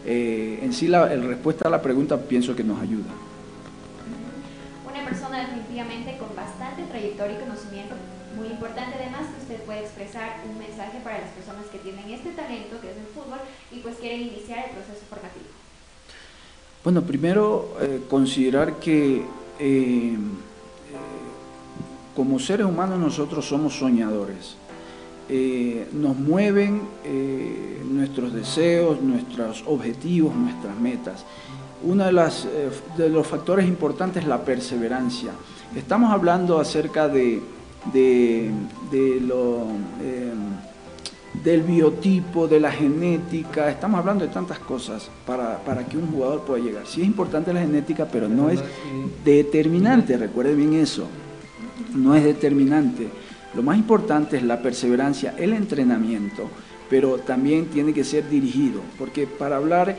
eh, 0.05 0.61
en 0.63 0.73
sí 0.73 0.89
la 0.89 1.07
respuesta 1.07 1.69
a 1.69 1.71
la 1.71 1.83
pregunta 1.83 2.17
pienso 2.17 2.55
que 2.55 2.65
nos 2.65 2.81
ayuda. 2.81 3.11
Una 4.91 5.05
persona 5.05 5.41
definitivamente 5.41 6.19
con 6.19 6.35
bastante 6.37 6.48
trayectoria 6.99 7.37
y 7.37 7.41
conocimiento 7.41 7.95
muy 8.37 8.49
importante 8.49 8.97
además 8.99 9.29
que 9.33 9.43
usted 9.43 9.65
puede 9.65 9.81
expresar 9.81 10.43
un 10.49 10.59
mensaje 10.59 10.99
para 11.03 11.19
las 11.19 11.31
personas 11.31 11.67
que 11.71 11.79
tienen 11.79 12.11
este 12.11 12.31
talento 12.31 12.81
que 12.81 12.91
es 12.91 12.97
el 12.97 13.07
fútbol 13.15 13.39
y 13.73 13.79
pues 13.81 13.97
quieren 13.97 14.23
iniciar 14.23 14.67
el 14.67 14.71
proceso 14.73 15.05
formativo. 15.09 15.47
Bueno, 16.85 17.03
primero 17.03 17.77
eh, 17.81 18.03
considerar 18.09 18.77
que 18.77 19.17
eh, 19.17 19.23
eh, 19.59 20.17
como 22.15 22.39
seres 22.39 22.67
humanos 22.67 22.99
nosotros 22.99 23.47
somos 23.47 23.75
soñadores. 23.75 24.57
nos 25.93 26.17
mueven 26.17 26.81
nuestros 27.85 28.33
deseos, 28.33 29.03
nuestros 29.03 29.63
objetivos, 29.67 30.35
nuestras 30.35 30.75
metas. 30.81 31.25
Uno 31.83 32.05
de, 32.05 32.13
las, 32.13 32.47
de 32.97 33.09
los 33.09 33.27
factores 33.27 33.67
importantes 33.67 34.23
es 34.23 34.29
la 34.29 34.45
perseverancia. 34.45 35.31
Estamos 35.77 36.13
hablando 36.13 36.59
acerca 36.59 37.09
de 37.09 37.41
de, 37.93 38.47
em, 38.47 38.55
del 41.43 41.63
biotipo, 41.63 42.49
de 42.49 42.61
la 42.61 42.71
genética, 42.71 43.71
estamos 43.71 44.01
hablando 44.01 44.25
de 44.25 44.33
tantas 44.33 44.59
cosas 44.59 45.09
para, 45.27 45.87
que 45.89 45.97
un 45.97 46.11
jugador 46.11 46.43
pueda 46.43 46.63
llegar. 46.63 46.87
Sí 46.87 47.01
es 47.01 47.07
importante 47.07 47.53
la 47.53 47.61
genética, 47.61 48.07
pero 48.11 48.29
no 48.29 48.51
es 48.51 48.61
determinante, 49.25 50.17
recuerde 50.17 50.55
bien 50.55 50.75
eso, 50.75 51.07
no 51.95 52.15
es 52.15 52.25
determinante. 52.25 53.09
Lo 53.55 53.63
más 53.63 53.79
importante 53.79 54.37
es 54.37 54.43
la 54.43 54.61
perseverancia, 54.61 55.35
el 55.39 55.53
entrenamiento, 55.53 56.51
pero 56.91 57.19
también 57.19 57.67
tiene 57.67 57.93
que 57.93 58.05
ser 58.05 58.29
dirigido, 58.29 58.81
porque 58.99 59.27
para 59.27 59.57
hablar 59.57 59.91
eh, 59.91 59.97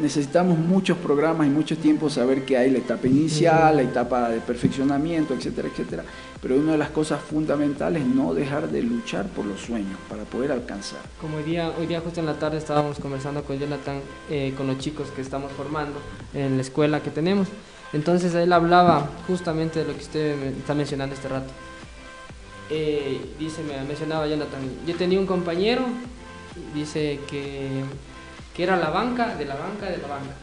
necesitamos 0.00 0.58
muchos 0.58 0.96
programas 0.98 1.46
y 1.46 1.50
mucho 1.50 1.76
tiempo 1.76 2.10
saber 2.10 2.44
que 2.44 2.56
hay 2.56 2.70
la 2.70 2.78
etapa 2.78 3.06
inicial, 3.06 3.76
la 3.76 3.82
etapa 3.82 4.28
de 4.28 4.40
perfeccionamiento, 4.40 5.34
etcétera, 5.34 5.68
etcétera. 5.68 6.04
Pero 6.40 6.56
una 6.56 6.72
de 6.72 6.78
las 6.78 6.90
cosas 6.90 7.20
fundamentales 7.20 8.02
es 8.02 8.08
no 8.08 8.34
dejar 8.34 8.68
de 8.68 8.82
luchar 8.82 9.26
por 9.26 9.44
los 9.44 9.60
sueños 9.60 9.98
para 10.08 10.24
poder 10.24 10.52
alcanzar. 10.52 11.00
Como 11.20 11.38
hoy 11.38 11.44
día, 11.44 11.72
hoy 11.78 11.86
día 11.86 12.00
justo 12.00 12.20
en 12.20 12.26
la 12.26 12.38
tarde 12.38 12.58
estábamos 12.58 12.98
conversando 12.98 13.42
con 13.42 13.58
Jonathan, 13.58 14.00
eh, 14.30 14.54
con 14.56 14.66
los 14.66 14.78
chicos 14.78 15.08
que 15.10 15.22
estamos 15.22 15.52
formando 15.52 15.98
en 16.34 16.56
la 16.56 16.62
escuela 16.62 17.02
que 17.02 17.10
tenemos. 17.10 17.48
Entonces 17.92 18.34
él 18.34 18.52
hablaba 18.52 19.08
justamente 19.26 19.80
de 19.80 19.86
lo 19.86 19.94
que 19.94 20.02
usted 20.02 20.42
está 20.58 20.74
mencionando 20.74 21.14
este 21.14 21.28
rato. 21.28 21.52
Eh, 22.68 23.20
dice, 23.38 23.62
me 23.62 23.82
mencionaba 23.84 24.26
Jonathan, 24.26 24.60
yo 24.86 24.94
tenía 24.96 25.20
un 25.20 25.26
compañero, 25.26 25.82
dice 26.74 27.20
que 27.30 27.84
que 28.56 28.62
era 28.62 28.76
la 28.76 28.90
banca 28.90 29.36
de 29.36 29.44
la 29.44 29.54
banca 29.54 29.86
de 29.86 29.98
la 29.98 30.08
banca. 30.08 30.34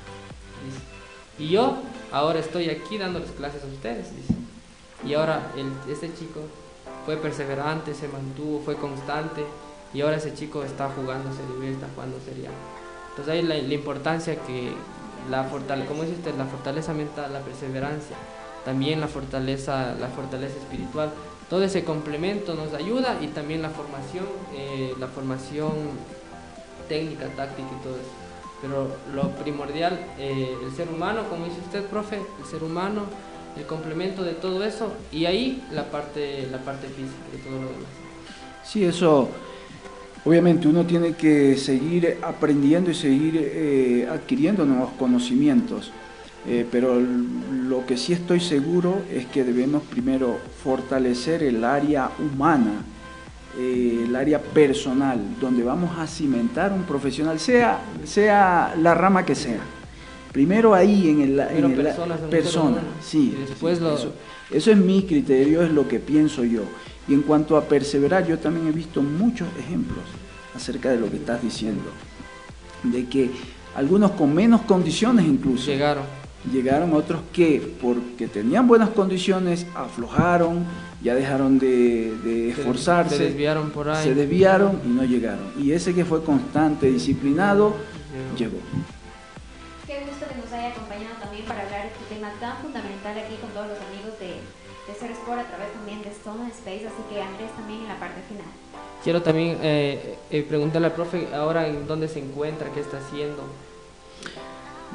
Y 1.39 1.49
yo 1.49 1.77
ahora 2.11 2.39
estoy 2.39 2.69
aquí 2.69 2.97
dándoles 2.97 3.31
clases 3.31 3.63
a 3.63 3.67
ustedes. 3.67 4.09
Y 5.05 5.15
ahora 5.15 5.51
el, 5.57 5.71
ese 5.91 6.13
chico 6.13 6.41
fue 7.05 7.17
perseverante, 7.17 7.93
se 7.95 8.07
mantuvo, 8.07 8.61
fue 8.63 8.75
constante 8.75 9.43
y 9.93 10.01
ahora 10.01 10.17
ese 10.17 10.33
chico 10.33 10.63
está 10.63 10.89
jugando 10.89 11.31
Serie 11.33 11.71
está 11.71 11.87
jugando 11.93 12.19
Serie 12.23 12.49
Entonces 13.09 13.33
ahí 13.33 13.41
la, 13.41 13.55
la 13.55 13.73
importancia 13.73 14.35
que 14.35 14.71
la 15.29 15.43
fortaleza, 15.45 15.87
como 15.87 16.03
dice 16.03 16.15
usted, 16.15 16.35
la 16.37 16.45
fortaleza 16.45 16.93
mental, 16.93 17.33
la 17.33 17.41
perseverancia, 17.41 18.15
también 18.63 19.01
la 19.01 19.07
fortaleza, 19.07 19.95
la 19.99 20.07
fortaleza 20.07 20.57
espiritual, 20.57 21.11
todo 21.49 21.63
ese 21.63 21.83
complemento 21.83 22.55
nos 22.55 22.73
ayuda 22.73 23.17
y 23.21 23.27
también 23.27 23.61
la 23.61 23.69
formación, 23.69 24.25
eh, 24.53 24.93
la 24.99 25.07
formación 25.07 25.71
técnica, 26.87 27.27
táctica 27.35 27.67
y 27.79 27.83
todo 27.83 27.95
eso. 27.95 28.11
Pero 28.61 28.95
lo 29.13 29.31
primordial, 29.31 29.99
eh, 30.17 30.55
el 30.63 30.71
ser 30.73 30.87
humano, 30.87 31.23
como 31.29 31.45
dice 31.45 31.59
usted, 31.65 31.83
profe, 31.85 32.17
el 32.17 32.45
ser 32.49 32.63
humano, 32.63 33.03
el 33.57 33.65
complemento 33.65 34.23
de 34.23 34.33
todo 34.33 34.63
eso 34.63 34.93
y 35.11 35.25
ahí 35.25 35.63
la 35.71 35.91
parte, 35.91 36.47
la 36.51 36.59
parte 36.59 36.87
física 36.87 37.27
y 37.33 37.37
todo 37.37 37.55
lo 37.55 37.67
demás. 37.67 37.91
Sí, 38.63 38.83
eso, 38.85 39.29
obviamente 40.23 40.67
uno 40.67 40.85
tiene 40.85 41.13
que 41.13 41.57
seguir 41.57 42.19
aprendiendo 42.21 42.89
y 42.89 42.95
seguir 42.95 43.33
eh, 43.37 44.07
adquiriendo 44.09 44.65
nuevos 44.65 44.91
conocimientos. 44.97 45.91
Eh, 46.45 46.65
pero 46.69 46.99
lo 46.99 47.85
que 47.85 47.95
sí 47.95 48.11
estoy 48.11 48.41
seguro 48.41 49.01
es 49.09 49.25
que 49.27 49.45
debemos 49.45 49.83
primero 49.83 50.37
fortalecer 50.61 51.41
el 51.41 51.63
área 51.63 52.11
humana 52.19 52.83
eh, 53.57 54.05
el 54.07 54.15
área 54.15 54.41
personal, 54.41 55.19
donde 55.39 55.63
vamos 55.63 55.97
a 55.97 56.07
cimentar 56.07 56.71
un 56.71 56.83
profesional, 56.83 57.39
sea, 57.39 57.81
sea 58.03 58.75
la 58.79 58.95
rama 58.95 59.25
que 59.25 59.35
sea. 59.35 59.61
Primero 60.31 60.73
ahí 60.73 61.09
en 61.09 61.21
el, 61.21 61.39
en 61.39 61.75
persona, 62.29 62.81
sí. 62.99 63.37
eso, 63.53 64.13
eso 64.49 64.71
es 64.71 64.77
mi 64.77 65.03
criterio, 65.03 65.61
es 65.61 65.71
lo 65.71 65.87
que 65.87 65.99
pienso 65.99 66.43
yo. 66.43 66.63
Y 67.07 67.13
en 67.13 67.21
cuanto 67.21 67.55
a 67.55 67.65
perseverar, 67.65 68.25
yo 68.25 68.39
también 68.39 68.67
he 68.67 68.71
visto 68.71 69.03
muchos 69.03 69.47
ejemplos 69.59 70.03
acerca 70.55 70.89
de 70.89 70.99
lo 70.99 71.09
que 71.09 71.17
estás 71.17 71.41
diciendo, 71.41 71.83
de 72.81 73.05
que 73.05 73.29
algunos 73.75 74.11
con 74.11 74.33
menos 74.33 74.61
condiciones 74.61 75.25
incluso 75.25 75.67
llegaron, 75.67 76.03
llegaron 76.51 76.93
otros 76.93 77.21
que 77.31 77.75
porque 77.81 78.27
tenían 78.27 78.67
buenas 78.67 78.89
condiciones 78.89 79.65
aflojaron, 79.75 80.65
ya 81.01 81.15
dejaron 81.15 81.59
de, 81.59 82.49
esforzarse, 82.49 83.17
se 83.17 83.23
desviaron 83.25 83.69
por 83.71 83.89
ahí. 83.89 84.03
Se 84.03 84.15
desviaron 84.15 84.81
y 84.85 84.89
no 84.89 85.03
llegaron. 85.03 85.53
Y 85.57 85.71
ese 85.71 85.93
que 85.93 86.05
fue 86.05 86.23
constante, 86.23 86.87
disciplinado, 86.87 87.75
llegó. 88.37 88.57
Qué 89.87 90.05
gusto 90.07 90.25
que 90.27 90.35
nos 90.35 90.51
haya 90.51 90.69
acompañado 90.69 91.15
también 91.21 91.45
para 91.45 91.61
hablar 91.61 91.83
de 91.83 91.87
este 91.89 92.15
tema 92.15 92.31
tan 92.39 92.57
fundamental 92.57 93.17
aquí 93.17 93.35
con 93.41 93.49
todos 93.51 93.67
los 93.67 93.77
amigos 93.89 94.19
de, 94.19 94.39
de 94.87 94.99
Ser 94.99 95.11
Sport 95.11 95.39
a 95.39 95.47
través 95.47 95.73
también 95.73 96.01
de 96.01 96.09
Stone 96.09 96.49
Space. 96.49 96.87
Así 96.87 97.03
que 97.09 97.21
Andrés 97.21 97.51
también 97.55 97.81
en 97.81 97.87
la 97.87 97.99
parte 97.99 98.21
final. 98.27 98.47
Quiero 99.03 99.21
también 99.21 99.57
eh, 99.61 100.17
eh, 100.31 100.45
preguntarle 100.47 100.87
al 100.87 100.93
profe 100.93 101.27
ahora 101.33 101.67
en 101.67 101.85
dónde 101.87 102.07
se 102.07 102.19
encuentra, 102.19 102.71
qué 102.73 102.79
está 102.79 102.99
haciendo. 102.99 103.43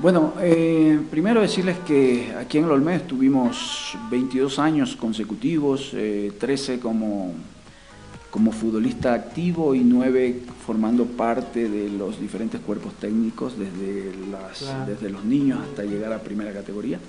Bueno, 0.00 0.34
eh, 0.40 1.00
primero 1.10 1.40
decirles 1.40 1.76
que 1.78 2.32
aquí 2.38 2.58
en 2.58 2.68
Lolmés 2.68 3.04
tuvimos 3.08 3.96
22 4.08 4.60
años 4.60 4.94
consecutivos, 4.94 5.90
13 5.90 6.74
eh, 6.74 6.78
como, 6.78 7.32
como 8.30 8.52
futbolista 8.52 9.12
activo 9.12 9.74
y 9.74 9.80
9 9.80 10.42
formando 10.64 11.04
parte 11.04 11.68
de 11.68 11.88
los 11.88 12.20
diferentes 12.20 12.60
cuerpos 12.60 12.92
técnicos 13.00 13.54
desde, 13.58 14.12
las, 14.30 14.86
desde 14.86 15.10
los 15.10 15.24
niños 15.24 15.58
hasta 15.68 15.82
llegar 15.82 16.12
a 16.12 16.20
primera 16.20 16.52
categoría. 16.52 17.00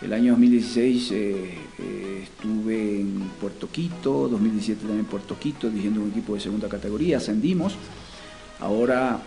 El 0.00 0.14
año 0.14 0.32
2016 0.32 1.10
eh, 1.12 1.54
estuve 2.22 2.98
en 2.98 3.30
Puerto 3.38 3.68
Quito, 3.70 4.26
2017 4.28 4.80
también 4.80 5.00
en 5.00 5.06
Puerto 5.06 5.38
Quito, 5.38 5.68
dirigiendo 5.68 6.00
un 6.00 6.12
equipo 6.12 6.32
de 6.32 6.40
segunda 6.40 6.66
categoría, 6.66 7.18
ascendimos. 7.18 7.76
Ahora 8.58 9.20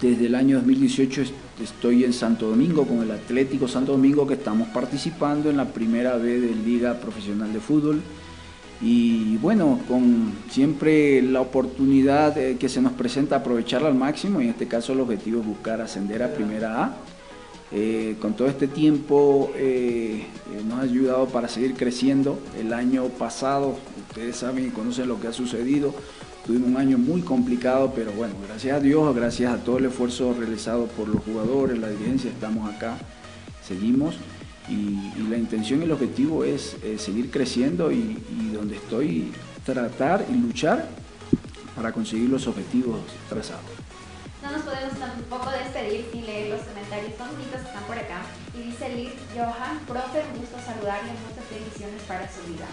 desde 0.00 0.26
el 0.26 0.34
año 0.34 0.56
2018 0.56 1.22
estoy 1.62 2.04
en 2.04 2.12
Santo 2.12 2.48
Domingo 2.48 2.86
con 2.86 3.02
el 3.02 3.10
Atlético 3.10 3.68
Santo 3.68 3.92
Domingo 3.92 4.26
que 4.26 4.34
estamos 4.34 4.68
participando 4.68 5.50
en 5.50 5.56
la 5.56 5.66
primera 5.66 6.16
vez 6.16 6.40
de 6.40 6.54
Liga 6.54 6.94
Profesional 6.94 7.52
de 7.52 7.60
Fútbol. 7.60 8.00
Y 8.80 9.36
bueno, 9.38 9.80
con 9.88 10.32
siempre 10.50 11.20
la 11.20 11.40
oportunidad 11.40 12.38
eh, 12.38 12.56
que 12.58 12.68
se 12.68 12.80
nos 12.80 12.92
presenta 12.92 13.36
aprovecharla 13.36 13.88
al 13.88 13.96
máximo 13.96 14.40
y 14.40 14.44
en 14.44 14.50
este 14.50 14.68
caso 14.68 14.92
el 14.92 15.00
objetivo 15.00 15.40
es 15.40 15.46
buscar 15.46 15.80
ascender 15.80 16.22
a 16.22 16.32
Primera 16.32 16.84
A. 16.84 16.96
Eh, 17.70 18.16
con 18.18 18.34
todo 18.34 18.48
este 18.48 18.66
tiempo 18.66 19.50
eh, 19.54 20.24
nos 20.66 20.78
ha 20.78 20.82
ayudado 20.82 21.26
para 21.26 21.48
seguir 21.48 21.74
creciendo. 21.74 22.38
El 22.58 22.72
año 22.72 23.04
pasado, 23.08 23.76
ustedes 24.08 24.36
saben 24.36 24.68
y 24.68 24.70
conocen 24.70 25.08
lo 25.08 25.20
que 25.20 25.26
ha 25.26 25.32
sucedido, 25.32 25.92
Tuvimos 26.48 26.70
un 26.70 26.78
año 26.78 26.96
muy 26.96 27.20
complicado, 27.20 27.92
pero 27.94 28.10
bueno, 28.12 28.32
gracias 28.48 28.74
a 28.74 28.80
Dios, 28.80 29.14
gracias 29.14 29.52
a 29.52 29.58
todo 29.58 29.76
el 29.76 29.84
esfuerzo 29.84 30.32
realizado 30.32 30.86
por 30.86 31.06
los 31.06 31.22
jugadores, 31.22 31.76
la 31.76 31.90
dirigencia, 31.90 32.30
estamos 32.30 32.74
acá, 32.74 32.96
seguimos 33.62 34.14
y, 34.66 34.96
la 35.28 35.36
intención 35.36 35.82
y 35.82 35.84
el 35.84 35.92
objetivo 35.92 36.44
es 36.44 36.78
seguir 36.96 37.30
creciendo 37.30 37.92
y, 37.92 38.16
donde 38.54 38.76
estoy 38.76 39.30
tratar 39.62 40.24
y 40.30 40.36
luchar 40.38 40.88
para 41.76 41.92
conseguir 41.92 42.30
los 42.30 42.46
objetivos 42.46 43.00
trazados. 43.28 43.68
No 44.42 44.50
nos 44.50 44.62
podemos 44.62 44.98
tampoco 44.98 45.50
despedir 45.50 46.06
sin 46.10 46.24
leer 46.24 46.48
los 46.56 46.62
comentarios 46.62 47.12
bonitos 47.18 47.60
que 47.60 47.68
están 47.68 47.84
por 47.84 47.98
acá. 47.98 48.22
Y 48.56 48.70
dice 48.70 48.88
Liz 48.96 49.12
Johan, 49.36 49.80
profe, 49.86 50.24
un 50.32 50.40
gusto 50.40 50.56
saludarle, 50.64 51.12
muchas 51.28 51.44
bendiciones 51.52 52.00
para 52.08 52.24
su 52.24 52.40
vida. 52.50 52.64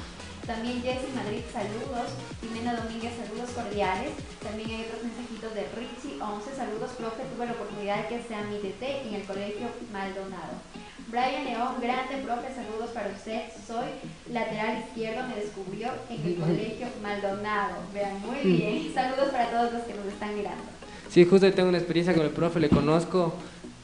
También 0.46 0.82
Jessy 0.84 1.10
Madrid, 1.16 1.42
saludos. 1.52 2.14
Jimena 2.40 2.76
Domínguez, 2.76 3.14
saludos 3.18 3.50
cordiales. 3.50 4.14
También 4.44 4.70
hay 4.70 4.86
otros 4.86 5.02
mensajitos 5.02 5.52
de 5.58 5.66
Richie, 5.74 6.22
11 6.22 6.54
saludos, 6.54 6.92
profe. 6.98 7.26
Tuve 7.34 7.46
la 7.48 7.54
oportunidad 7.54 8.04
de 8.04 8.08
que 8.08 8.24
sea 8.24 8.46
mi 8.46 8.62
DT 8.62 9.10
en 9.10 9.14
el 9.16 9.24
colegio 9.26 9.74
Maldonado. 9.92 10.62
Brian 11.08 11.46
León, 11.46 11.82
grande 11.82 12.22
profe, 12.22 12.54
saludos 12.54 12.92
para 12.94 13.10
usted. 13.10 13.50
Soy 13.66 13.90
lateral 14.30 14.86
izquierdo, 14.86 15.28
me 15.28 15.36
descubrió 15.36 15.90
en 16.10 16.22
el 16.22 16.36
colegio 16.38 16.88
Maldonado. 17.02 17.82
Vean, 17.92 18.22
muy 18.22 18.40
bien. 18.46 18.94
Saludos 18.94 19.30
para 19.30 19.50
todos 19.50 19.74
los 19.74 19.84
que 19.84 19.94
nos 19.96 20.06
están 20.06 20.38
mirando. 20.38 20.64
Sí, 21.10 21.26
justo 21.26 21.52
tengo 21.54 21.70
una 21.70 21.78
experiencia 21.78 22.14
con 22.14 22.26
el 22.26 22.32
profe, 22.32 22.60
le 22.60 22.70
conozco. 22.70 23.34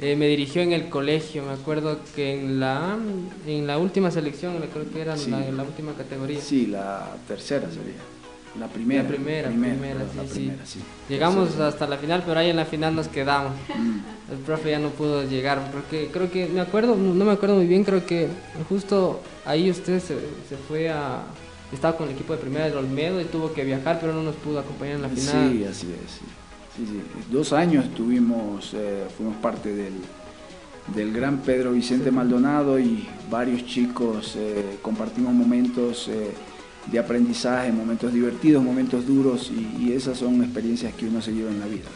Eh, 0.02 0.16
me 0.16 0.28
dirigió 0.28 0.64
en 0.64 0.74
el 0.74 0.90
colegio, 0.90 1.44
me 1.44 1.54
acuerdo 1.54 2.00
que 2.16 2.34
en 2.34 2.60
la 2.60 2.98
en 3.46 3.68
la 3.68 3.78
última 3.78 4.10
selección, 4.10 4.56
creo 4.74 4.90
que 4.92 5.00
era 5.00 5.16
la, 5.16 5.48
en 5.48 5.56
la 5.56 5.64
última 5.64 5.94
categoría. 5.94 6.42
Sí, 6.42 6.66
la 6.66 7.16
tercera 7.28 7.70
sería. 7.70 8.02
La 8.60 8.68
primera. 8.68 9.04
La 9.04 9.10
primera, 9.10 9.50
primera, 9.50 10.02
sí, 10.28 10.52
sí. 10.66 10.80
Llegamos 11.08 11.58
hasta 11.58 11.88
la 11.88 11.98
final, 11.98 12.24
pero 12.26 12.40
ahí 12.40 12.50
en 12.50 12.58
la 12.58 12.66
final 12.66 12.96
nos 12.96 13.08
quedamos. 13.08 13.54
Mm. 13.70 14.32
El 14.34 14.38
profe 14.40 14.72
ya 14.72 14.80
no 14.80 14.90
pudo 14.90 15.24
llegar, 15.24 15.72
porque 15.72 16.10
creo 16.12 16.30
que, 16.32 16.48
me 16.48 16.60
acuerdo, 16.60 16.96
no 16.96 17.24
me 17.24 17.32
acuerdo 17.32 17.56
muy 17.56 17.68
bien, 17.68 17.84
creo 17.84 18.06
que 18.06 18.28
justo 18.68 19.22
ahí 19.46 19.70
usted 19.70 20.00
se, 20.00 20.16
se 20.50 20.58
fue 20.68 20.90
a... 20.90 21.22
Estaba 21.72 21.96
con 21.96 22.08
el 22.10 22.16
equipo 22.16 22.34
de 22.34 22.40
primera 22.40 22.66
del 22.66 22.76
Olmedo 22.76 23.22
y 23.22 23.26
tuvo 23.26 23.54
que 23.54 23.64
viajar, 23.64 24.00
pero 24.02 24.14
no 24.14 24.24
nos 24.24 24.36
pudo 24.36 24.60
acompañar 24.60 24.96
en 24.96 25.02
la 25.04 25.10
final. 25.10 25.52
Sí, 25.52 25.64
así 25.64 25.88
es. 25.94 26.12
Sí. 26.12 26.26
Dos 27.32 27.54
años 27.54 27.94
tuvimos, 27.94 28.74
eh, 28.74 29.06
fuimos 29.16 29.36
parte 29.38 29.74
del, 29.74 29.94
del 30.88 31.14
gran 31.14 31.40
Pedro 31.40 31.72
Vicente 31.72 32.12
Maldonado 32.12 32.80
y 32.80 33.08
varios 33.30 33.66
chicos 33.66 34.36
eh, 34.36 34.78
compartimos 34.82 35.34
momentos 35.34 36.08
eh, 36.08 36.32
de 36.88 37.00
aprendizaje, 37.00 37.72
momentos 37.72 38.12
divertidos, 38.14 38.64
momentos 38.64 39.06
duros 39.06 39.52
y, 39.52 39.94
esas 39.94 40.18
son 40.18 40.44
experiencias 40.44 40.94
que 40.94 41.06
uno 41.06 41.22
se 41.22 41.32
lleva 41.32 41.52
en 41.52 41.60
la 41.60 41.68
vida. 41.68 41.88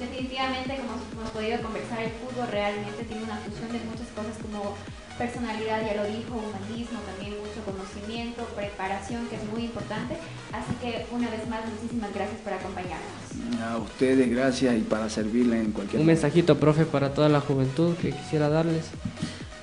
Definitivamente, 0.00 0.76
como 0.76 1.20
hemos 1.20 1.30
podido 1.30 1.60
conversar, 1.62 2.02
el 2.02 2.10
fútbol 2.10 2.48
realmente 2.50 3.04
tiene 3.04 3.24
una 3.24 3.36
fusión 3.36 3.70
de 3.70 3.78
muchas 3.84 4.08
cosas 4.14 4.36
como 4.42 4.74
personalidad, 5.18 5.84
ya 5.84 5.94
lo 6.02 6.04
dijo, 6.08 6.34
humanismo, 6.34 6.98
también 7.06 7.34
mucho 7.38 7.62
conocimiento, 7.64 8.44
preparación, 8.56 9.26
que 9.28 9.36
es 9.36 9.44
muy 9.52 9.64
importante. 9.64 10.16
Así 10.52 10.74
que 10.80 11.06
una 11.12 11.30
vez 11.30 11.48
más, 11.48 11.60
muchísimas 11.68 12.12
gracias 12.14 12.40
por 12.40 12.52
acompañarnos. 12.52 13.62
A 13.62 13.78
ustedes, 13.78 14.30
gracias 14.30 14.76
y 14.76 14.80
para 14.80 15.08
servirle 15.08 15.60
en 15.60 15.72
cualquier 15.72 16.00
Un 16.00 16.06
mensajito, 16.06 16.58
profe, 16.58 16.84
para 16.84 17.14
toda 17.14 17.28
la 17.28 17.40
juventud 17.40 17.94
que 17.96 18.10
quisiera 18.10 18.48
darles. 18.48 18.86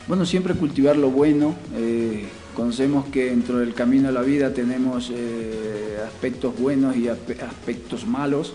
Bueno, 0.08 0.26
siempre 0.26 0.54
cultivar 0.56 0.98
lo 0.98 1.10
bueno. 1.10 1.56
Eh, 1.76 2.28
conocemos 2.56 3.06
que 3.08 3.26
dentro 3.26 3.60
del 3.60 3.74
camino 3.74 4.08
de 4.08 4.14
la 4.14 4.22
vida 4.22 4.54
tenemos 4.54 5.12
eh, 5.14 5.98
aspectos 6.06 6.58
buenos 6.60 6.96
y 6.98 7.08
aspectos 7.08 8.06
malos, 8.06 8.54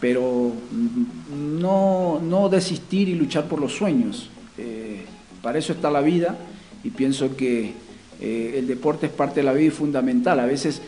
pero 0.00 0.52
no, 1.36 2.20
no 2.22 2.48
desistir 2.48 3.08
y 3.08 3.14
luchar 3.14 3.46
por 3.48 3.60
los 3.60 3.74
sueños. 3.74 4.30
Para 5.42 5.58
eso 5.58 5.72
está 5.72 5.90
la 5.90 6.00
vida 6.00 6.36
y 6.84 6.90
pienso 6.90 7.36
que 7.36 7.72
eh, 8.20 8.54
el 8.56 8.66
deporte 8.66 9.06
es 9.06 9.12
parte 9.12 9.40
de 9.40 9.44
la 9.44 9.52
vida 9.52 9.68
y 9.68 9.70
fundamental. 9.70 10.40
A 10.40 10.46
veces 10.46 10.82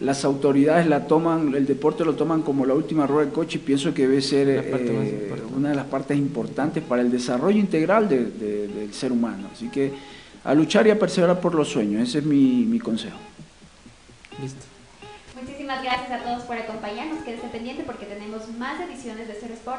las 0.00 0.24
autoridades 0.24 0.86
la 0.86 1.06
toman, 1.06 1.54
el 1.54 1.66
deporte 1.66 2.04
lo 2.04 2.14
toman 2.14 2.42
como 2.42 2.64
la 2.64 2.74
última 2.74 3.06
rueda 3.06 3.26
del 3.26 3.34
coche 3.34 3.58
y 3.58 3.66
pienso 3.66 3.92
que 3.92 4.08
debe 4.08 4.22
ser 4.22 4.48
eh, 4.48 5.34
una 5.54 5.70
de 5.70 5.76
las 5.76 5.86
partes 5.86 6.16
importantes 6.16 6.82
para 6.82 7.02
el 7.02 7.10
desarrollo 7.10 7.58
integral 7.58 8.08
del 8.08 8.88
ser 8.92 9.12
humano. 9.12 9.48
Así 9.52 9.68
que 9.68 9.92
a 10.42 10.54
luchar 10.54 10.86
y 10.86 10.90
a 10.90 10.98
perseverar 10.98 11.40
por 11.40 11.54
los 11.54 11.68
sueños, 11.68 12.08
ese 12.08 12.18
es 12.18 12.24
mi, 12.24 12.64
mi 12.64 12.78
consejo. 12.78 13.18
Listo. 14.40 14.64
Muchísimas 15.40 15.82
gracias 15.82 16.10
a 16.10 16.24
todos 16.24 16.42
por 16.44 16.56
acompañarnos. 16.56 17.22
Quédese 17.22 17.48
pendiente 17.48 17.82
porque 17.84 18.06
tenemos 18.06 18.48
más 18.58 18.80
ediciones 18.80 19.28
de 19.28 19.36
Cero 19.38 19.54
Sport 19.54 19.78